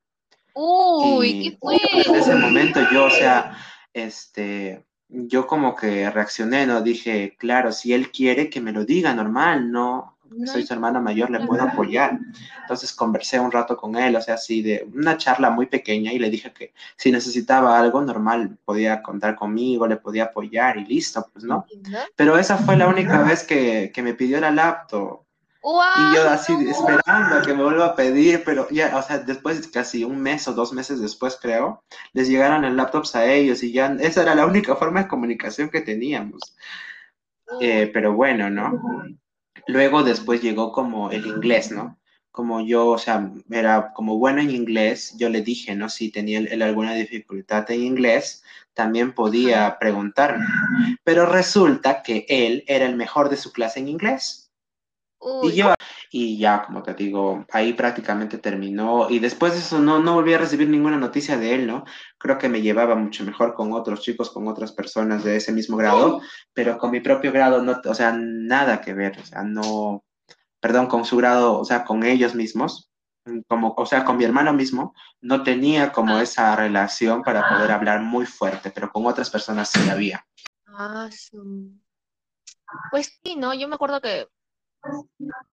Uy, 0.54 1.50
¿qué 1.50 1.58
fue? 1.58 1.78
En 2.06 2.15
ese 2.15 2.36
momento 2.36 2.80
yo, 2.91 3.06
o 3.06 3.10
sea, 3.10 3.58
este, 3.91 4.86
yo 5.12 5.45
como 5.45 5.76
que 5.76 6.10
reaccioné, 6.10 6.65
¿no? 6.65 6.82
Dije, 6.82 7.36
claro, 7.38 7.71
si 7.71 7.93
él 7.93 8.12
quiere 8.12 8.50
que 8.50 8.62
me 8.62 8.71
lo 8.71 8.86
diga, 8.86 9.13
normal, 9.13 9.71
¿no? 9.71 10.17
Soy 10.45 10.65
su 10.65 10.74
hermana 10.74 11.02
mayor, 11.02 11.30
le 11.30 11.45
puedo 11.45 11.62
apoyar. 11.62 12.17
Entonces 12.62 12.93
conversé 12.93 13.38
un 13.38 13.52
rato 13.52 13.76
con 13.76 13.97
él, 13.97 14.15
o 14.15 14.21
sea, 14.21 14.36
así 14.36 14.62
de 14.62 14.88
una 14.93 15.17
charla 15.17 15.50
muy 15.50 15.65
pequeña 15.65 16.13
y 16.13 16.19
le 16.19 16.30
dije 16.30 16.54
que 16.54 16.74
si 16.95 17.12
necesitaba 17.12 17.78
algo 17.78 18.02
normal, 18.02 18.58
podía 18.63 19.02
contar 19.02 19.36
conmigo, 19.36 19.88
le 19.88 19.97
podía 19.97 20.26
apoyar 20.26 20.78
y 20.78 20.86
listo, 20.86 21.28
pues, 21.34 21.43
¿no? 21.43 21.65
Pero 22.15 22.38
esa 22.38 22.58
fue 22.58 22.78
la 22.78 22.88
única 22.88 23.21
vez 23.24 23.43
que, 23.43 23.91
que 23.93 24.02
me 24.02 24.13
pidió 24.13 24.39
la 24.39 24.52
laptop 24.52 25.26
y 25.63 26.15
yo 26.15 26.28
así 26.28 26.54
esperando 26.67 27.36
a 27.36 27.41
que 27.43 27.54
me 27.54 27.63
vuelva 27.63 27.88
a 27.88 27.95
pedir, 27.95 28.43
pero 28.43 28.67
ya, 28.69 28.97
o 28.97 29.02
sea, 29.04 29.19
después, 29.19 29.67
casi 29.67 30.04
un 30.04 30.19
mes 30.19 30.47
o 30.47 30.54
dos 30.54 30.74
meses 30.74 31.00
después, 31.00 31.38
creo, 31.39 31.84
les 32.13 32.28
llegaron 32.28 32.65
el 32.65 32.76
laptops 32.76 33.15
a 33.15 33.26
ellos 33.32 33.62
y 33.62 33.71
ya, 33.71 33.95
esa 34.00 34.24
era 34.24 34.34
la 34.34 34.47
única 34.47 34.76
forma 34.76 35.04
de 35.04 35.08
comunicación 35.08 35.69
que 35.69 35.82
teníamos. 35.82 36.56
Eh, 37.60 37.91
pero 37.93 38.13
bueno, 38.13 38.50
¿no? 38.50 38.82
Luego 39.67 40.04
después 40.04 40.41
llegó 40.41 40.71
como 40.71 41.12
el 41.12 41.28
inglés, 41.28 41.71
¿no? 41.71 42.00
Como 42.32 42.62
yo, 42.62 42.88
o 42.88 42.97
sea, 42.97 43.30
era 43.52 43.91
como 43.93 44.17
bueno 44.17 44.41
en 44.41 44.52
inglés, 44.52 45.15
yo 45.17 45.30
le 45.30 45.41
dije, 45.41 45.76
¿no? 45.76 45.89
Si 45.89 46.12
tenía 46.12 46.39
él 46.39 46.62
alguna 46.62 46.93
dificultad 46.93 47.69
en 47.69 47.84
inglés, 47.84 48.43
también 48.74 49.13
podía 49.13 49.78
preguntarme. 49.80 50.45
Pero 51.04 51.26
resulta 51.26 52.02
que 52.02 52.26
él 52.30 52.63
era 52.67 52.86
el 52.86 52.95
mejor 52.95 53.30
de 53.30 53.38
su 53.38 53.52
clase 53.52 53.80
en 53.80 53.89
inglés. 53.89 54.50
Y 55.43 55.51
yo, 55.53 55.73
y 56.10 56.38
ya, 56.38 56.63
como 56.63 56.81
te 56.81 56.95
digo, 56.95 57.45
ahí 57.51 57.73
prácticamente 57.73 58.39
terminó. 58.39 59.10
Y 59.10 59.19
después 59.19 59.53
de 59.53 59.60
eso 59.60 59.79
no, 59.79 59.99
no 59.99 60.15
volví 60.15 60.34
a 60.34 60.39
recibir 60.39 60.67
ninguna 60.67 60.97
noticia 60.97 61.38
de 61.38 61.53
él, 61.53 61.67
¿no? 61.67 61.86
Creo 62.17 62.38
que 62.38 62.49
me 62.49 62.62
llevaba 62.62 62.95
mucho 62.95 63.23
mejor 63.23 63.53
con 63.53 63.71
otros 63.73 64.01
chicos, 64.01 64.31
con 64.31 64.47
otras 64.47 64.71
personas 64.71 65.23
de 65.23 65.36
ese 65.38 65.51
mismo 65.51 65.77
grado, 65.77 66.21
pero 66.53 66.77
con 66.77 66.91
mi 66.91 67.01
propio 67.01 67.31
grado, 67.31 67.62
no, 67.62 67.79
o 67.86 67.93
sea, 67.93 68.13
nada 68.13 68.81
que 68.81 68.93
ver, 68.93 69.19
o 69.19 69.25
sea, 69.25 69.43
no, 69.43 70.03
perdón, 70.60 70.88
con 70.88 71.05
su 71.05 71.17
grado, 71.17 71.60
o 71.60 71.65
sea, 71.65 71.86
con 71.86 72.03
ellos 72.03 72.34
mismos, 72.34 72.89
como, 73.47 73.75
o 73.77 73.86
sea, 73.86 74.03
con 74.03 74.17
mi 74.17 74.23
hermano 74.23 74.53
mismo, 74.53 74.95
no 75.21 75.43
tenía 75.43 75.91
como 75.91 76.17
ah. 76.17 76.23
esa 76.23 76.55
relación 76.55 77.21
para 77.21 77.47
poder 77.47 77.71
hablar 77.71 78.01
muy 78.01 78.25
fuerte, 78.25 78.71
pero 78.71 78.91
con 78.91 79.05
otras 79.05 79.29
personas 79.29 79.69
sí 79.69 79.88
había. 79.89 80.25
Ah, 80.65 81.07
Pues 82.89 83.19
sí, 83.23 83.36
¿no? 83.36 83.53
Yo 83.53 83.67
me 83.67 83.75
acuerdo 83.75 84.01
que 84.01 84.27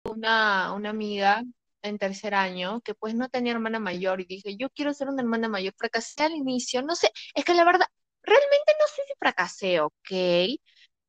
una, 0.03 0.73
una 0.73 0.89
amiga 0.89 1.43
en 1.81 1.97
tercer 1.97 2.33
año 2.35 2.81
que 2.81 2.95
pues 2.95 3.15
no 3.15 3.29
tenía 3.29 3.53
hermana 3.53 3.79
mayor 3.79 4.21
y 4.21 4.25
dije, 4.25 4.57
yo 4.57 4.69
quiero 4.69 4.93
ser 4.93 5.09
una 5.09 5.21
hermana 5.21 5.49
mayor. 5.49 5.73
Fracasé 5.77 6.23
al 6.23 6.33
inicio, 6.33 6.81
no 6.81 6.95
sé, 6.95 7.11
es 7.35 7.45
que 7.45 7.53
la 7.53 7.63
verdad, 7.65 7.87
realmente 8.23 8.73
no 8.79 8.87
sé 8.87 9.01
si 9.07 9.13
fracasé, 9.19 9.79
ok, 9.81 10.59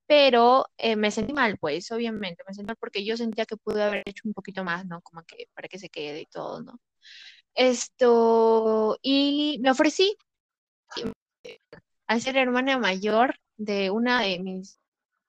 pero 0.06 0.66
eh, 0.78 0.96
me 0.96 1.10
sentí 1.10 1.32
mal, 1.32 1.58
pues, 1.58 1.90
obviamente, 1.92 2.42
me 2.46 2.54
sentí 2.54 2.66
mal 2.68 2.76
porque 2.80 3.04
yo 3.04 3.16
sentía 3.16 3.44
que 3.46 3.56
pude 3.56 3.82
haber 3.82 4.02
hecho 4.06 4.22
un 4.26 4.32
poquito 4.34 4.64
más, 4.64 4.86
¿no? 4.86 5.02
Como 5.02 5.22
que 5.24 5.48
para 5.54 5.68
que 5.68 5.78
se 5.78 5.90
quede 5.90 6.22
y 6.22 6.26
todo, 6.26 6.62
¿no? 6.62 6.80
Esto, 7.54 8.98
y 9.02 9.58
me 9.62 9.70
ofrecí 9.70 10.16
a 12.06 12.20
ser 12.20 12.36
hermana 12.36 12.78
mayor 12.78 13.36
de 13.56 13.90
una 13.90 14.22
de 14.22 14.38
mis, 14.40 14.78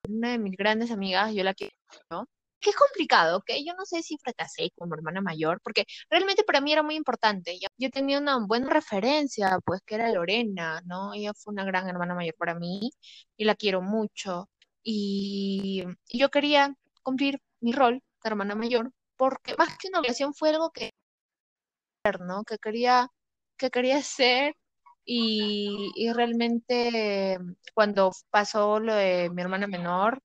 una 0.08 0.32
de 0.32 0.38
mis 0.38 0.56
grandes 0.56 0.90
amigas, 0.90 1.34
yo 1.34 1.44
la 1.44 1.54
quiero, 1.54 1.74
¿no? 2.10 2.26
Que 2.60 2.70
es 2.70 2.76
complicado, 2.76 3.38
¿ok? 3.38 3.50
Yo 3.66 3.74
no 3.74 3.84
sé 3.86 4.02
si 4.02 4.18
fracasé 4.18 4.70
como 4.76 4.94
hermana 4.94 5.20
mayor, 5.20 5.60
porque 5.62 5.84
realmente 6.10 6.44
para 6.44 6.60
mí 6.60 6.72
era 6.72 6.82
muy 6.82 6.94
importante. 6.96 7.58
Yo, 7.78 7.90
tenía 7.90 8.18
una 8.18 8.38
buena 8.46 8.70
referencia, 8.70 9.58
pues 9.64 9.80
que 9.86 9.96
era 9.96 10.12
Lorena, 10.12 10.82
¿no? 10.86 11.14
Ella 11.14 11.32
fue 11.34 11.52
una 11.52 11.64
gran 11.64 11.88
hermana 11.88 12.14
mayor 12.14 12.34
para 12.36 12.54
mí 12.54 12.92
y 13.36 13.44
la 13.44 13.54
quiero 13.54 13.82
mucho. 13.82 14.48
Y, 14.82 15.84
yo 16.12 16.30
quería 16.30 16.74
cumplir 17.02 17.40
mi 17.60 17.72
rol 17.72 18.02
de 18.22 18.28
hermana 18.30 18.54
mayor, 18.54 18.92
porque 19.16 19.54
más 19.58 19.76
que 19.78 19.88
una 19.88 20.00
obligación 20.00 20.34
fue 20.34 20.50
algo 20.50 20.70
que, 20.70 20.92
¿no? 22.20 22.44
Que 22.44 22.58
quería, 22.58 23.08
que 23.56 23.70
quería 23.70 23.98
hacer 23.98 24.54
y 25.04 26.10
realmente 26.14 27.38
cuando 27.74 28.12
pasó 28.30 28.78
lo 28.80 28.94
de 28.94 29.30
mi 29.30 29.42
hermana 29.42 29.66
menor, 29.66 30.22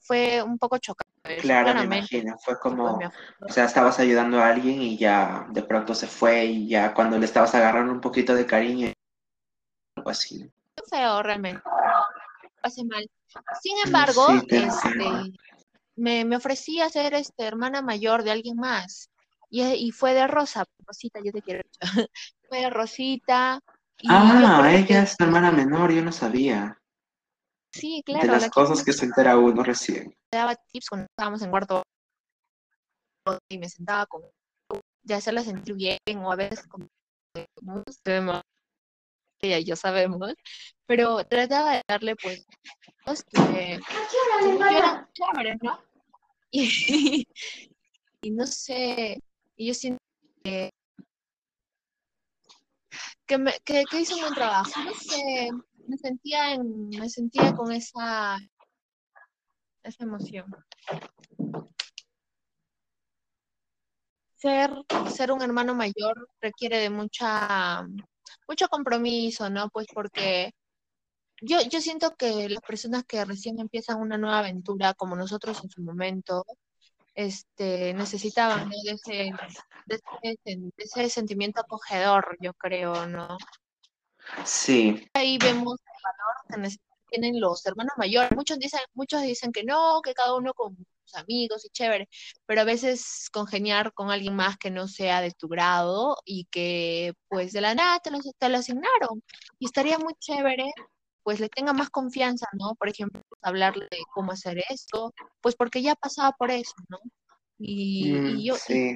fue 0.00 0.42
un 0.42 0.58
poco 0.58 0.78
chocante. 0.78 1.36
Claro, 1.40 1.74
me 1.74 1.84
imagino, 1.84 2.36
fue 2.38 2.58
como, 2.58 2.98
o 3.40 3.48
sea, 3.48 3.66
estabas 3.66 3.98
ayudando 4.00 4.40
a 4.40 4.48
alguien 4.48 4.80
y 4.80 4.96
ya 4.96 5.46
de 5.50 5.62
pronto 5.62 5.94
se 5.94 6.06
fue 6.06 6.46
y 6.46 6.68
ya 6.68 6.94
cuando 6.94 7.18
le 7.18 7.26
estabas 7.26 7.54
agarrando 7.54 7.92
un 7.92 8.00
poquito 8.00 8.34
de 8.34 8.46
cariño, 8.46 8.92
algo 9.96 10.10
así. 10.10 10.50
feo 10.88 11.22
realmente, 11.22 11.62
pasé 12.62 12.84
mal. 12.84 13.08
Sin 13.60 13.76
embargo, 13.84 14.26
Sí, 14.28 14.46
este, 14.50 15.08
me, 15.96 16.24
me 16.24 16.36
ofrecí 16.36 16.80
a 16.80 16.88
ser 16.88 17.14
este, 17.14 17.44
hermana 17.44 17.82
mayor 17.82 18.22
de 18.22 18.32
alguien 18.32 18.56
más. 18.56 19.10
Y, 19.50 19.62
y 19.62 19.90
fue 19.90 20.14
de 20.14 20.26
Rosa, 20.26 20.64
Rosita, 20.86 21.20
yo 21.22 21.32
te 21.32 21.42
quiero. 21.42 21.62
Fue 22.48 22.60
de 22.62 22.70
Rosita, 22.70 23.60
y 24.02 24.08
Ah, 24.10 24.70
ella 24.72 25.02
es 25.02 25.14
hermana 25.20 25.50
menor, 25.50 25.92
yo 25.92 26.02
no 26.02 26.10
sabía. 26.10 26.79
Sí, 27.72 28.02
De 28.06 28.12
claro, 28.12 28.32
las 28.32 28.42
la 28.42 28.50
cosas 28.50 28.84
que 28.84 28.92
se 28.92 29.06
entera 29.06 29.38
uno 29.38 29.62
recién. 29.62 30.14
Me 30.32 30.38
daba 30.38 30.54
tips 30.54 30.88
cuando 30.88 31.06
estábamos 31.06 31.42
en 31.42 31.50
cuarto 31.50 31.82
y 33.48 33.58
me 33.58 33.68
sentaba 33.68 34.06
con 34.06 34.22
de 35.02 35.14
hacerla 35.14 35.42
sentir 35.42 35.74
bien, 35.74 35.98
o 36.18 36.30
a 36.30 36.36
veces 36.36 36.66
como 36.66 36.88
sabemos, 38.04 38.42
ella 39.40 39.58
y 39.58 39.64
yo 39.64 39.76
sabemos, 39.76 40.34
pero 40.86 41.24
trataba 41.24 41.74
de 41.74 41.82
darle 41.88 42.16
pues 42.16 42.44
que 43.24 43.74
eran 43.74 45.08
chéveres, 45.12 45.58
¿no? 45.62 45.80
Y, 46.52 47.28
y 48.22 48.30
no 48.32 48.44
sé, 48.44 49.22
y 49.56 49.68
yo 49.68 49.74
siento 49.74 50.00
que, 50.42 50.72
me, 53.38 53.52
que, 53.64 53.84
que 53.88 54.00
hizo 54.00 54.16
un 54.16 54.22
buen 54.22 54.34
trabajo, 54.34 54.72
no 54.84 54.92
sé, 54.94 55.48
me 55.90 55.98
sentía, 55.98 56.54
en, 56.54 56.88
me 56.90 57.08
sentía 57.10 57.52
con 57.54 57.72
esa, 57.72 58.38
esa 59.82 60.04
emoción. 60.04 60.46
Ser, 64.36 64.70
ser 65.10 65.32
un 65.32 65.42
hermano 65.42 65.74
mayor 65.74 66.28
requiere 66.40 66.78
de 66.78 66.90
mucha, 66.90 67.86
mucho 68.48 68.68
compromiso, 68.68 69.50
¿no? 69.50 69.68
Pues 69.68 69.86
porque 69.92 70.52
yo, 71.42 71.60
yo 71.62 71.80
siento 71.80 72.14
que 72.16 72.48
las 72.48 72.62
personas 72.62 73.04
que 73.04 73.24
recién 73.24 73.58
empiezan 73.58 74.00
una 74.00 74.16
nueva 74.16 74.38
aventura, 74.38 74.94
como 74.94 75.16
nosotros 75.16 75.62
en 75.64 75.70
su 75.70 75.82
momento, 75.82 76.44
este, 77.14 77.92
necesitaban, 77.94 78.70
ese, 78.86 79.32
de 79.86 80.00
ese 80.78 81.10
sentimiento 81.10 81.60
acogedor, 81.60 82.36
yo 82.40 82.54
creo, 82.54 83.06
¿no? 83.06 83.36
Sí, 84.44 85.08
Ahí 85.14 85.38
vemos 85.38 85.78
el 85.80 86.02
valor 86.02 86.68
que 86.68 86.78
tienen 87.10 87.40
los 87.40 87.64
hermanos 87.66 87.92
mayores. 87.96 88.30
Muchos 88.36 88.58
dicen, 88.58 88.80
muchos 88.94 89.22
dicen 89.22 89.52
que 89.52 89.64
no, 89.64 90.00
que 90.02 90.14
cada 90.14 90.34
uno 90.34 90.54
con 90.54 90.76
sus 91.04 91.14
amigos 91.16 91.64
y 91.64 91.70
chévere, 91.70 92.08
pero 92.46 92.60
a 92.60 92.64
veces 92.64 93.28
congeniar 93.32 93.92
con 93.92 94.10
alguien 94.10 94.36
más 94.36 94.56
que 94.56 94.70
no 94.70 94.88
sea 94.88 95.20
de 95.20 95.32
tu 95.32 95.48
grado 95.48 96.16
y 96.24 96.44
que 96.46 97.14
pues 97.28 97.52
de 97.52 97.60
la 97.60 97.74
nada 97.74 97.98
te 98.00 98.10
lo, 98.10 98.18
te 98.38 98.48
lo 98.48 98.58
asignaron. 98.58 99.22
Y 99.58 99.66
estaría 99.66 99.98
muy 99.98 100.14
chévere, 100.14 100.72
pues 101.22 101.40
le 101.40 101.48
tenga 101.48 101.72
más 101.72 101.90
confianza, 101.90 102.46
¿no? 102.52 102.74
Por 102.76 102.88
ejemplo, 102.88 103.22
hablarle 103.42 103.86
de 103.90 103.98
cómo 104.14 104.32
hacer 104.32 104.62
esto, 104.70 105.12
pues 105.40 105.56
porque 105.56 105.82
ya 105.82 105.94
pasaba 105.94 106.32
por 106.32 106.50
eso, 106.50 106.74
¿no? 106.88 106.98
Y, 107.58 108.12
mm, 108.12 108.26
y 108.38 108.44
yo, 108.46 108.54
y 108.54 108.58
sí, 108.58 108.94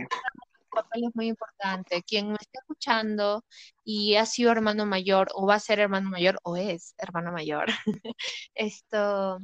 papel 0.75 1.05
es 1.05 1.15
muy 1.15 1.29
importante. 1.29 2.03
Quien 2.03 2.29
me 2.29 2.35
esté 2.41 2.59
escuchando 2.59 3.45
y 3.85 4.17
ha 4.17 4.27
sido 4.27 4.51
hermano 4.51 4.87
mayor 4.87 5.29
o 5.35 5.47
va 5.47 5.55
a 5.55 5.61
ser 5.61 5.79
hermano 5.79 6.11
mayor 6.11 6.39
o 6.43 6.57
es 6.57 6.95
hermano 6.99 7.33
mayor, 7.33 7.67
esto 8.55 9.39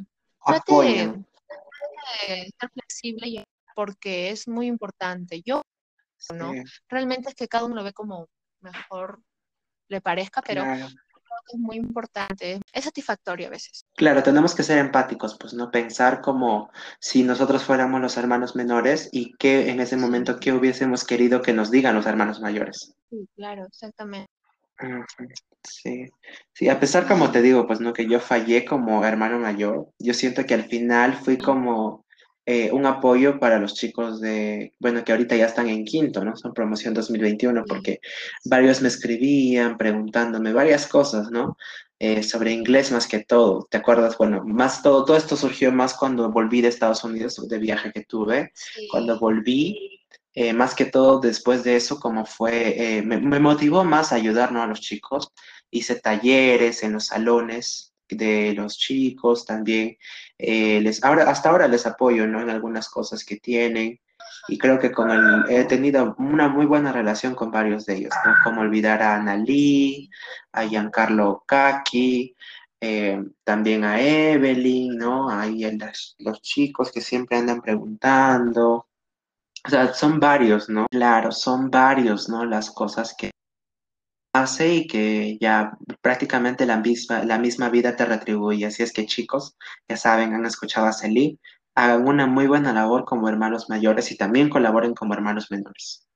trate 0.44 0.74
de, 0.74 1.24
de 2.28 2.52
ser 2.58 2.70
flexible 2.72 3.44
porque 3.74 4.30
es 4.30 4.48
muy 4.48 4.66
importante. 4.66 5.42
Yo, 5.44 5.62
¿no? 6.34 6.52
Sí, 6.52 6.62
Realmente 6.88 7.30
es 7.30 7.34
que 7.34 7.48
cada 7.48 7.64
uno 7.64 7.76
lo 7.76 7.84
ve 7.84 7.92
como 7.92 8.28
mejor 8.60 9.22
le 9.88 10.00
parezca, 10.00 10.42
pero 10.42 10.62
claro. 10.62 10.88
Que 11.46 11.56
es 11.56 11.60
muy 11.60 11.76
importante. 11.76 12.60
Es 12.72 12.84
satisfactorio 12.84 13.48
a 13.48 13.50
veces. 13.50 13.84
Claro, 13.96 14.22
tenemos 14.22 14.54
que 14.54 14.62
ser 14.62 14.78
empáticos, 14.78 15.36
pues 15.38 15.54
no 15.54 15.70
pensar 15.70 16.20
como 16.20 16.70
si 16.98 17.22
nosotros 17.22 17.64
fuéramos 17.64 18.00
los 18.00 18.16
hermanos 18.16 18.56
menores 18.56 19.08
y 19.12 19.34
que 19.36 19.70
en 19.70 19.80
ese 19.80 19.96
momento 19.96 20.38
qué 20.38 20.52
hubiésemos 20.52 21.04
querido 21.04 21.42
que 21.42 21.52
nos 21.52 21.70
digan 21.70 21.94
los 21.94 22.06
hermanos 22.06 22.40
mayores. 22.40 22.94
sí, 23.10 23.28
claro, 23.36 23.66
exactamente. 23.66 24.30
Sí, 25.62 26.06
sí, 26.54 26.68
a 26.68 26.80
pesar 26.80 27.06
como 27.06 27.30
te 27.30 27.42
digo, 27.42 27.66
pues 27.66 27.80
no 27.80 27.92
que 27.92 28.08
yo 28.08 28.18
fallé 28.18 28.64
como 28.64 29.04
hermano 29.04 29.38
mayor, 29.38 29.88
yo 29.98 30.14
siento 30.14 30.44
que 30.46 30.54
al 30.54 30.64
final 30.64 31.14
fui 31.14 31.36
como 31.36 32.06
eh, 32.52 32.72
un 32.72 32.84
apoyo 32.84 33.38
para 33.38 33.60
los 33.60 33.74
chicos 33.74 34.20
de, 34.20 34.74
bueno, 34.80 35.04
que 35.04 35.12
ahorita 35.12 35.36
ya 35.36 35.46
están 35.46 35.68
en 35.68 35.84
quinto, 35.84 36.24
¿no? 36.24 36.36
Son 36.36 36.52
promoción 36.52 36.92
2021, 36.92 37.62
Sí, 37.62 37.68
porque 37.68 38.00
varios 38.44 38.82
me 38.82 38.88
escribían 38.88 39.78
preguntándome 39.78 40.52
varias 40.52 40.88
cosas, 40.88 41.30
¿no? 41.30 41.56
Eh, 42.00 42.24
sobre 42.24 42.50
inglés 42.50 42.90
más 42.90 43.06
que 43.06 43.20
todo, 43.20 43.68
¿te 43.70 43.76
acuerdas? 43.76 44.18
Bueno, 44.18 44.42
más 44.44 44.82
todo, 44.82 45.04
todo 45.04 45.16
esto 45.16 45.36
surgió 45.36 45.70
más 45.70 45.94
cuando 45.94 46.28
volví 46.32 46.60
de 46.60 46.66
Estados 46.66 47.04
Unidos, 47.04 47.46
de 47.48 47.58
viaje 47.58 47.92
que 47.92 48.04
tuve, 48.04 48.52
cuando 48.90 49.14
sí, 49.14 49.20
volví 49.20 50.00
eh, 50.34 50.52
más 50.52 50.74
que 50.74 50.86
todo 50.86 51.20
después 51.20 51.62
de 51.62 51.76
eso, 51.76 52.00
como 52.00 52.26
fue, 52.26 52.98
eh, 52.98 53.02
me, 53.02 53.18
me 53.18 53.38
motivó 53.38 53.84
más 53.84 54.10
a 54.10 54.16
ayudar, 54.16 54.50
¿no? 54.50 54.60
a 54.60 54.66
los 54.66 54.80
chicos. 54.80 55.32
Hice 55.70 56.00
talleres 56.00 56.82
en 56.82 56.94
los 56.94 57.06
salones 57.06 57.89
de 58.16 58.52
los 58.54 58.76
chicos 58.78 59.44
también. 59.46 59.96
eh, 60.38 60.80
les, 60.80 61.02
ahora, 61.04 61.30
hasta 61.30 61.50
ahora 61.50 61.68
les 61.68 61.86
apoyo, 61.86 62.26
¿no? 62.26 62.40
En 62.40 62.50
algunas 62.50 62.88
cosas 62.88 63.24
que 63.24 63.36
tienen. 63.36 64.00
Y 64.48 64.58
creo 64.58 64.78
que 64.78 64.90
con 64.92 65.10
el, 65.10 65.44
he 65.50 65.64
tenido 65.64 66.14
una 66.18 66.48
muy 66.48 66.66
buena 66.66 66.92
relación 66.92 67.34
con 67.34 67.50
varios 67.50 67.86
de 67.86 67.96
ellos, 67.96 68.14
¿no? 68.24 68.34
Como 68.44 68.60
olvidar 68.62 69.02
a 69.02 69.16
Analí, 69.16 70.08
a 70.52 70.64
Giancarlo 70.66 71.44
Kaki, 71.46 72.34
eh, 72.80 73.22
también 73.44 73.84
a 73.84 74.00
Evelyn, 74.00 74.96
¿no? 74.96 75.28
Ahí 75.30 75.64
en 75.64 75.78
las- 75.78 76.16
los 76.18 76.40
chicos 76.42 76.90
que 76.92 77.00
siempre 77.02 77.36
andan 77.38 77.60
preguntando. 77.60 78.86
O 79.66 79.68
sea, 79.70 79.92
son 79.92 80.18
varios, 80.20 80.68
¿no? 80.70 80.86
Claro, 80.90 81.32
son 81.32 81.70
varios, 81.70 82.28
¿no? 82.30 82.44
Las 82.46 82.70
cosas 82.70 83.14
que 83.16 83.30
hace 84.32 84.74
y 84.74 84.86
que 84.86 85.38
ya 85.40 85.72
prácticamente 86.02 86.66
la 86.66 86.78
misma, 86.78 87.24
la 87.24 87.38
misma 87.38 87.68
vida 87.70 87.96
te 87.96 88.04
retribuye. 88.06 88.66
Así 88.66 88.82
es 88.82 88.92
que 88.92 89.06
chicos, 89.06 89.56
ya 89.88 89.96
saben, 89.96 90.34
han 90.34 90.46
escuchado 90.46 90.86
a 90.86 90.92
Celí, 90.92 91.40
hagan 91.74 92.06
una 92.08 92.26
muy 92.26 92.46
buena 92.46 92.72
labor 92.72 93.04
como 93.04 93.28
hermanos 93.28 93.68
mayores 93.70 94.10
y 94.12 94.16
también 94.16 94.48
colaboren 94.50 94.94
como 94.94 95.14
hermanos 95.14 95.50
menores. 95.50 96.06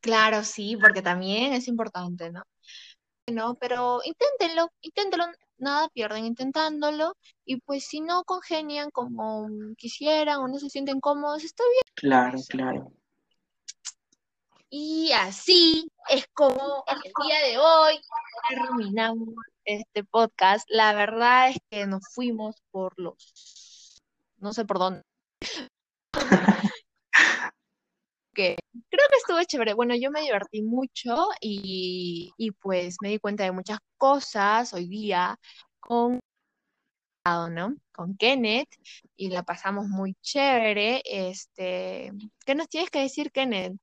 claro, 0.00 0.44
sí, 0.44 0.76
porque 0.80 1.02
también 1.02 1.52
es 1.52 1.68
importante, 1.68 2.30
¿no? 2.32 2.42
¿no? 3.32 3.56
Pero 3.56 4.00
inténtenlo, 4.04 4.70
inténtenlo, 4.82 5.26
nada 5.58 5.88
pierden 5.90 6.26
intentándolo, 6.26 7.14
y 7.44 7.58
pues 7.62 7.84
si 7.86 8.00
no 8.00 8.24
congenian 8.24 8.90
como 8.90 9.48
quisieran 9.78 10.38
o 10.40 10.48
no 10.48 10.58
se 10.58 10.70
sienten 10.70 11.00
cómodos, 11.00 11.44
está 11.44 11.64
bien. 11.64 11.82
Claro, 11.94 12.38
claro. 12.48 12.92
Y 14.70 15.12
así 15.12 15.90
es 16.10 16.26
como 16.34 16.84
el 16.86 17.00
día 17.26 17.38
de 17.48 17.58
hoy 17.58 18.00
terminamos 18.48 19.28
este 19.64 20.04
podcast. 20.04 20.68
La 20.68 20.92
verdad 20.92 21.50
es 21.50 21.56
que 21.70 21.86
nos 21.86 22.02
fuimos 22.14 22.56
por 22.70 22.92
los, 22.98 24.02
no 24.36 24.52
sé 24.52 24.64
por 24.66 24.78
dónde, 24.78 25.02
que 28.34 28.56
creo 28.90 29.06
que 29.10 29.16
estuvo 29.16 29.42
chévere. 29.44 29.74
Bueno, 29.74 29.94
yo 29.96 30.10
me 30.10 30.20
divertí 30.22 30.62
mucho 30.62 31.28
y, 31.40 32.32
y 32.36 32.50
pues 32.52 32.96
me 33.00 33.08
di 33.08 33.18
cuenta 33.18 33.44
de 33.44 33.52
muchas 33.52 33.78
cosas 33.96 34.74
hoy 34.74 34.86
día 34.88 35.38
con 35.80 36.20
¿no? 37.50 37.76
Con 37.92 38.16
Kenneth 38.16 38.70
y 39.16 39.28
la 39.30 39.42
pasamos 39.42 39.86
muy 39.88 40.14
chévere. 40.22 41.02
Este, 41.04 42.10
¿qué 42.46 42.54
nos 42.54 42.68
tienes 42.68 42.90
que 42.90 43.00
decir, 43.00 43.30
Kenneth? 43.32 43.74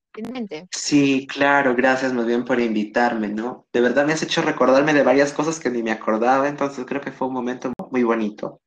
Sí, 0.72 1.28
claro, 1.28 1.76
gracias 1.76 2.14
más 2.14 2.26
bien 2.26 2.46
por 2.46 2.60
invitarme, 2.60 3.30
¿no? 3.30 3.68
De 3.74 3.82
verdad 3.82 4.06
me 4.06 4.14
has 4.14 4.24
hecho 4.24 4.42
recordarme 4.42 4.94
de 4.94 5.04
varias 5.04 5.34
cosas 5.34 5.60
que 5.60 5.70
ni 5.70 5.84
me 5.84 5.92
acordaba, 5.92 6.48
entonces 6.48 6.86
creo 6.88 7.02
que 7.02 7.12
fue 7.12 7.28
un 7.28 7.34
momento 7.34 7.74
muy 7.92 8.04
bonito. 8.04 8.62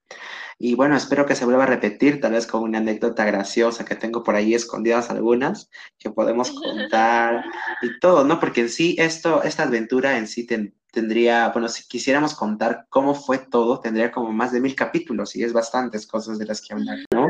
Y 0.58 0.74
bueno, 0.74 0.96
espero 0.96 1.24
que 1.24 1.36
se 1.36 1.44
vuelva 1.44 1.62
a 1.62 1.66
repetir, 1.66 2.20
tal 2.20 2.32
vez 2.32 2.46
con 2.46 2.62
una 2.62 2.78
anécdota 2.78 3.24
graciosa 3.24 3.84
que 3.84 3.94
tengo 3.94 4.24
por 4.24 4.34
ahí 4.34 4.54
escondidas 4.54 5.08
algunas, 5.08 5.70
que 5.98 6.10
podemos 6.10 6.50
contar 6.50 7.44
y 7.82 7.98
todo, 8.00 8.24
¿no? 8.24 8.40
Porque 8.40 8.62
en 8.62 8.68
sí, 8.68 8.96
esto, 8.98 9.44
esta 9.44 9.62
aventura 9.62 10.18
en 10.18 10.26
sí 10.26 10.46
tendría, 10.90 11.48
bueno, 11.50 11.68
si 11.68 11.86
quisiéramos 11.86 12.34
contar 12.34 12.86
cómo 12.88 13.14
fue 13.14 13.38
todo, 13.38 13.78
tendría 13.78 14.10
como 14.10 14.32
más 14.32 14.50
de 14.50 14.60
mil 14.60 14.74
capítulos 14.74 15.36
y 15.36 15.44
es 15.44 15.52
bastantes 15.52 16.08
cosas 16.08 16.38
de 16.38 16.46
las 16.46 16.60
que 16.60 16.74
hablar, 16.74 16.98
¿no? 17.14 17.28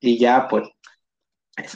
Y 0.00 0.18
ya, 0.18 0.46
pues, 0.46 0.68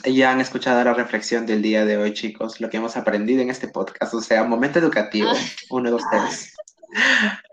ya 0.05 0.31
han 0.31 0.41
escuchado 0.41 0.83
la 0.83 0.93
reflexión 0.93 1.45
del 1.45 1.61
día 1.61 1.85
de 1.85 1.97
hoy, 1.97 2.13
chicos, 2.13 2.59
lo 2.61 2.69
que 2.69 2.77
hemos 2.77 2.95
aprendido 2.97 3.41
en 3.41 3.49
este 3.49 3.67
podcast, 3.67 4.13
o 4.13 4.21
sea, 4.21 4.43
momento 4.43 4.79
educativo, 4.79 5.29
ah. 5.33 5.39
uno, 5.69 5.91
dos, 5.91 6.03
tres. 6.09 6.49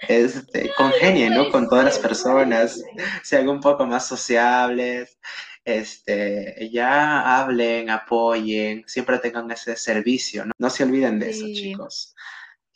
Este, 0.07 0.71
congenien, 0.77 1.33
¿no? 1.33 1.51
Con 1.51 1.67
todas 1.67 1.87
las 1.87 1.99
personas, 1.99 2.83
sean 3.23 3.49
un 3.49 3.59
poco 3.59 3.87
más 3.87 4.07
sociables, 4.07 5.19
este, 5.65 6.69
ya 6.71 7.39
hablen, 7.39 7.89
apoyen, 7.89 8.85
siempre 8.87 9.19
tengan 9.19 9.51
ese 9.51 9.77
servicio, 9.77 10.45
¿no? 10.45 10.53
No 10.59 10.69
se 10.69 10.85
olviden 10.85 11.19
de 11.19 11.31
eso, 11.31 11.47
chicos. 11.47 12.15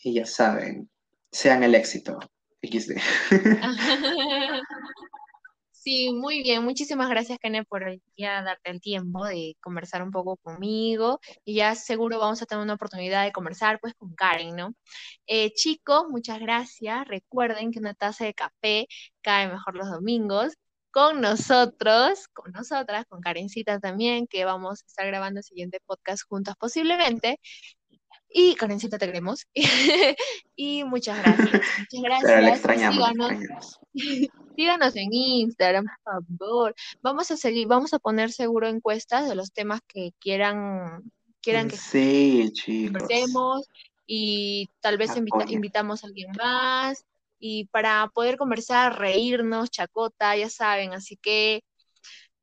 Y 0.03 0.15
ya 0.15 0.25
saben, 0.25 0.89
sean 1.31 1.63
el 1.63 1.75
éxito. 1.75 2.19
XD. 2.63 2.93
Sí, 5.85 6.13
muy 6.15 6.43
bien. 6.43 6.65
Muchísimas 6.65 7.11
gracias, 7.11 7.39
Kenneth, 7.39 7.69
por 7.69 7.85
ya 8.17 8.43
darte 8.43 8.71
el 8.71 8.81
tiempo 8.81 9.27
de 9.27 9.55
conversar 9.61 10.03
un 10.03 10.11
poco 10.11 10.39
conmigo. 10.39 11.21
Y 11.45 11.57
ya 11.57 11.75
seguro 11.75 12.19
vamos 12.19 12.41
a 12.41 12.47
tener 12.47 12.65
una 12.65 12.75
oportunidad 12.75 13.23
de 13.25 13.33
conversar 13.33 13.79
pues 13.81 13.93
con 13.95 14.15
Karen, 14.15 14.57
¿no? 14.57 14.75
Eh, 15.27 15.53
chicos, 15.53 16.05
muchas 16.09 16.41
gracias. 16.41 17.07
Recuerden 17.07 17.71
que 17.71 17.81
una 17.81 17.93
taza 17.95 18.25
de 18.25 18.33
café 18.35 18.87
cae 19.21 19.49
mejor 19.49 19.77
los 19.77 19.91
domingos. 19.91 20.55
Con 20.91 21.21
nosotros, 21.21 22.29
con 22.33 22.53
nosotras, 22.53 23.05
con 23.09 23.21
Karencita 23.21 23.81
también, 23.81 24.27
que 24.29 24.45
vamos 24.45 24.83
a 24.83 24.87
estar 24.87 25.07
grabando 25.07 25.41
el 25.41 25.45
siguiente 25.45 25.81
podcast 25.85 26.23
juntas 26.29 26.55
posiblemente. 26.59 27.41
Y 28.37 28.57
Karencita 28.57 28.99
te 28.99 29.07
queremos. 29.07 29.47
y 30.57 30.83
muchas 30.83 31.23
gracias. 31.23 31.63
Muchas 31.79 32.03
gracias. 32.03 32.33
Pero 32.33 32.49
extrañamos, 32.49 33.81
síganos 34.57 34.97
en 34.97 35.13
Instagram, 35.13 35.85
por 36.03 36.27
favor. 36.27 36.75
Vamos 37.01 37.31
a 37.31 37.37
seguir, 37.37 37.69
vamos 37.69 37.95
a 37.95 38.01
poner 38.01 38.33
seguro 38.33 38.67
encuestas 38.67 39.29
de 39.29 39.37
los 39.37 39.53
temas 39.53 39.83
que 39.87 40.11
quieran, 40.19 41.05
quieran 41.41 41.69
que 41.69 41.77
sí, 41.77 42.53
y 44.05 44.69
tal 44.81 44.99
vez 44.99 45.13
invitamos 45.49 46.03
a 46.03 46.09
alguien 46.09 46.33
más 46.37 47.05
y 47.39 47.67
para 47.67 48.11
poder 48.13 48.37
conversar, 48.37 48.99
reírnos, 48.99 49.71
chacota, 49.71 50.37
ya 50.37 50.51
saben, 50.51 50.93
así 50.93 51.17
que 51.17 51.63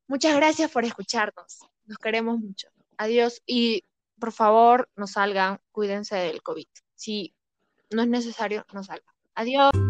muchas 0.07 0.37
gracias 0.37 0.71
por 0.71 0.85
escucharnos. 0.85 1.59
Nos 1.85 1.97
queremos 1.97 2.39
mucho. 2.39 2.69
Adiós 2.97 3.41
y 3.45 3.83
por 4.21 4.31
favor, 4.31 4.87
no 4.95 5.07
salgan, 5.07 5.59
cuídense 5.73 6.15
del 6.15 6.41
COVID. 6.41 6.67
Si 6.95 7.33
no 7.89 8.03
es 8.03 8.07
necesario, 8.07 8.65
no 8.71 8.83
salgan. 8.83 9.13
Adiós. 9.35 9.80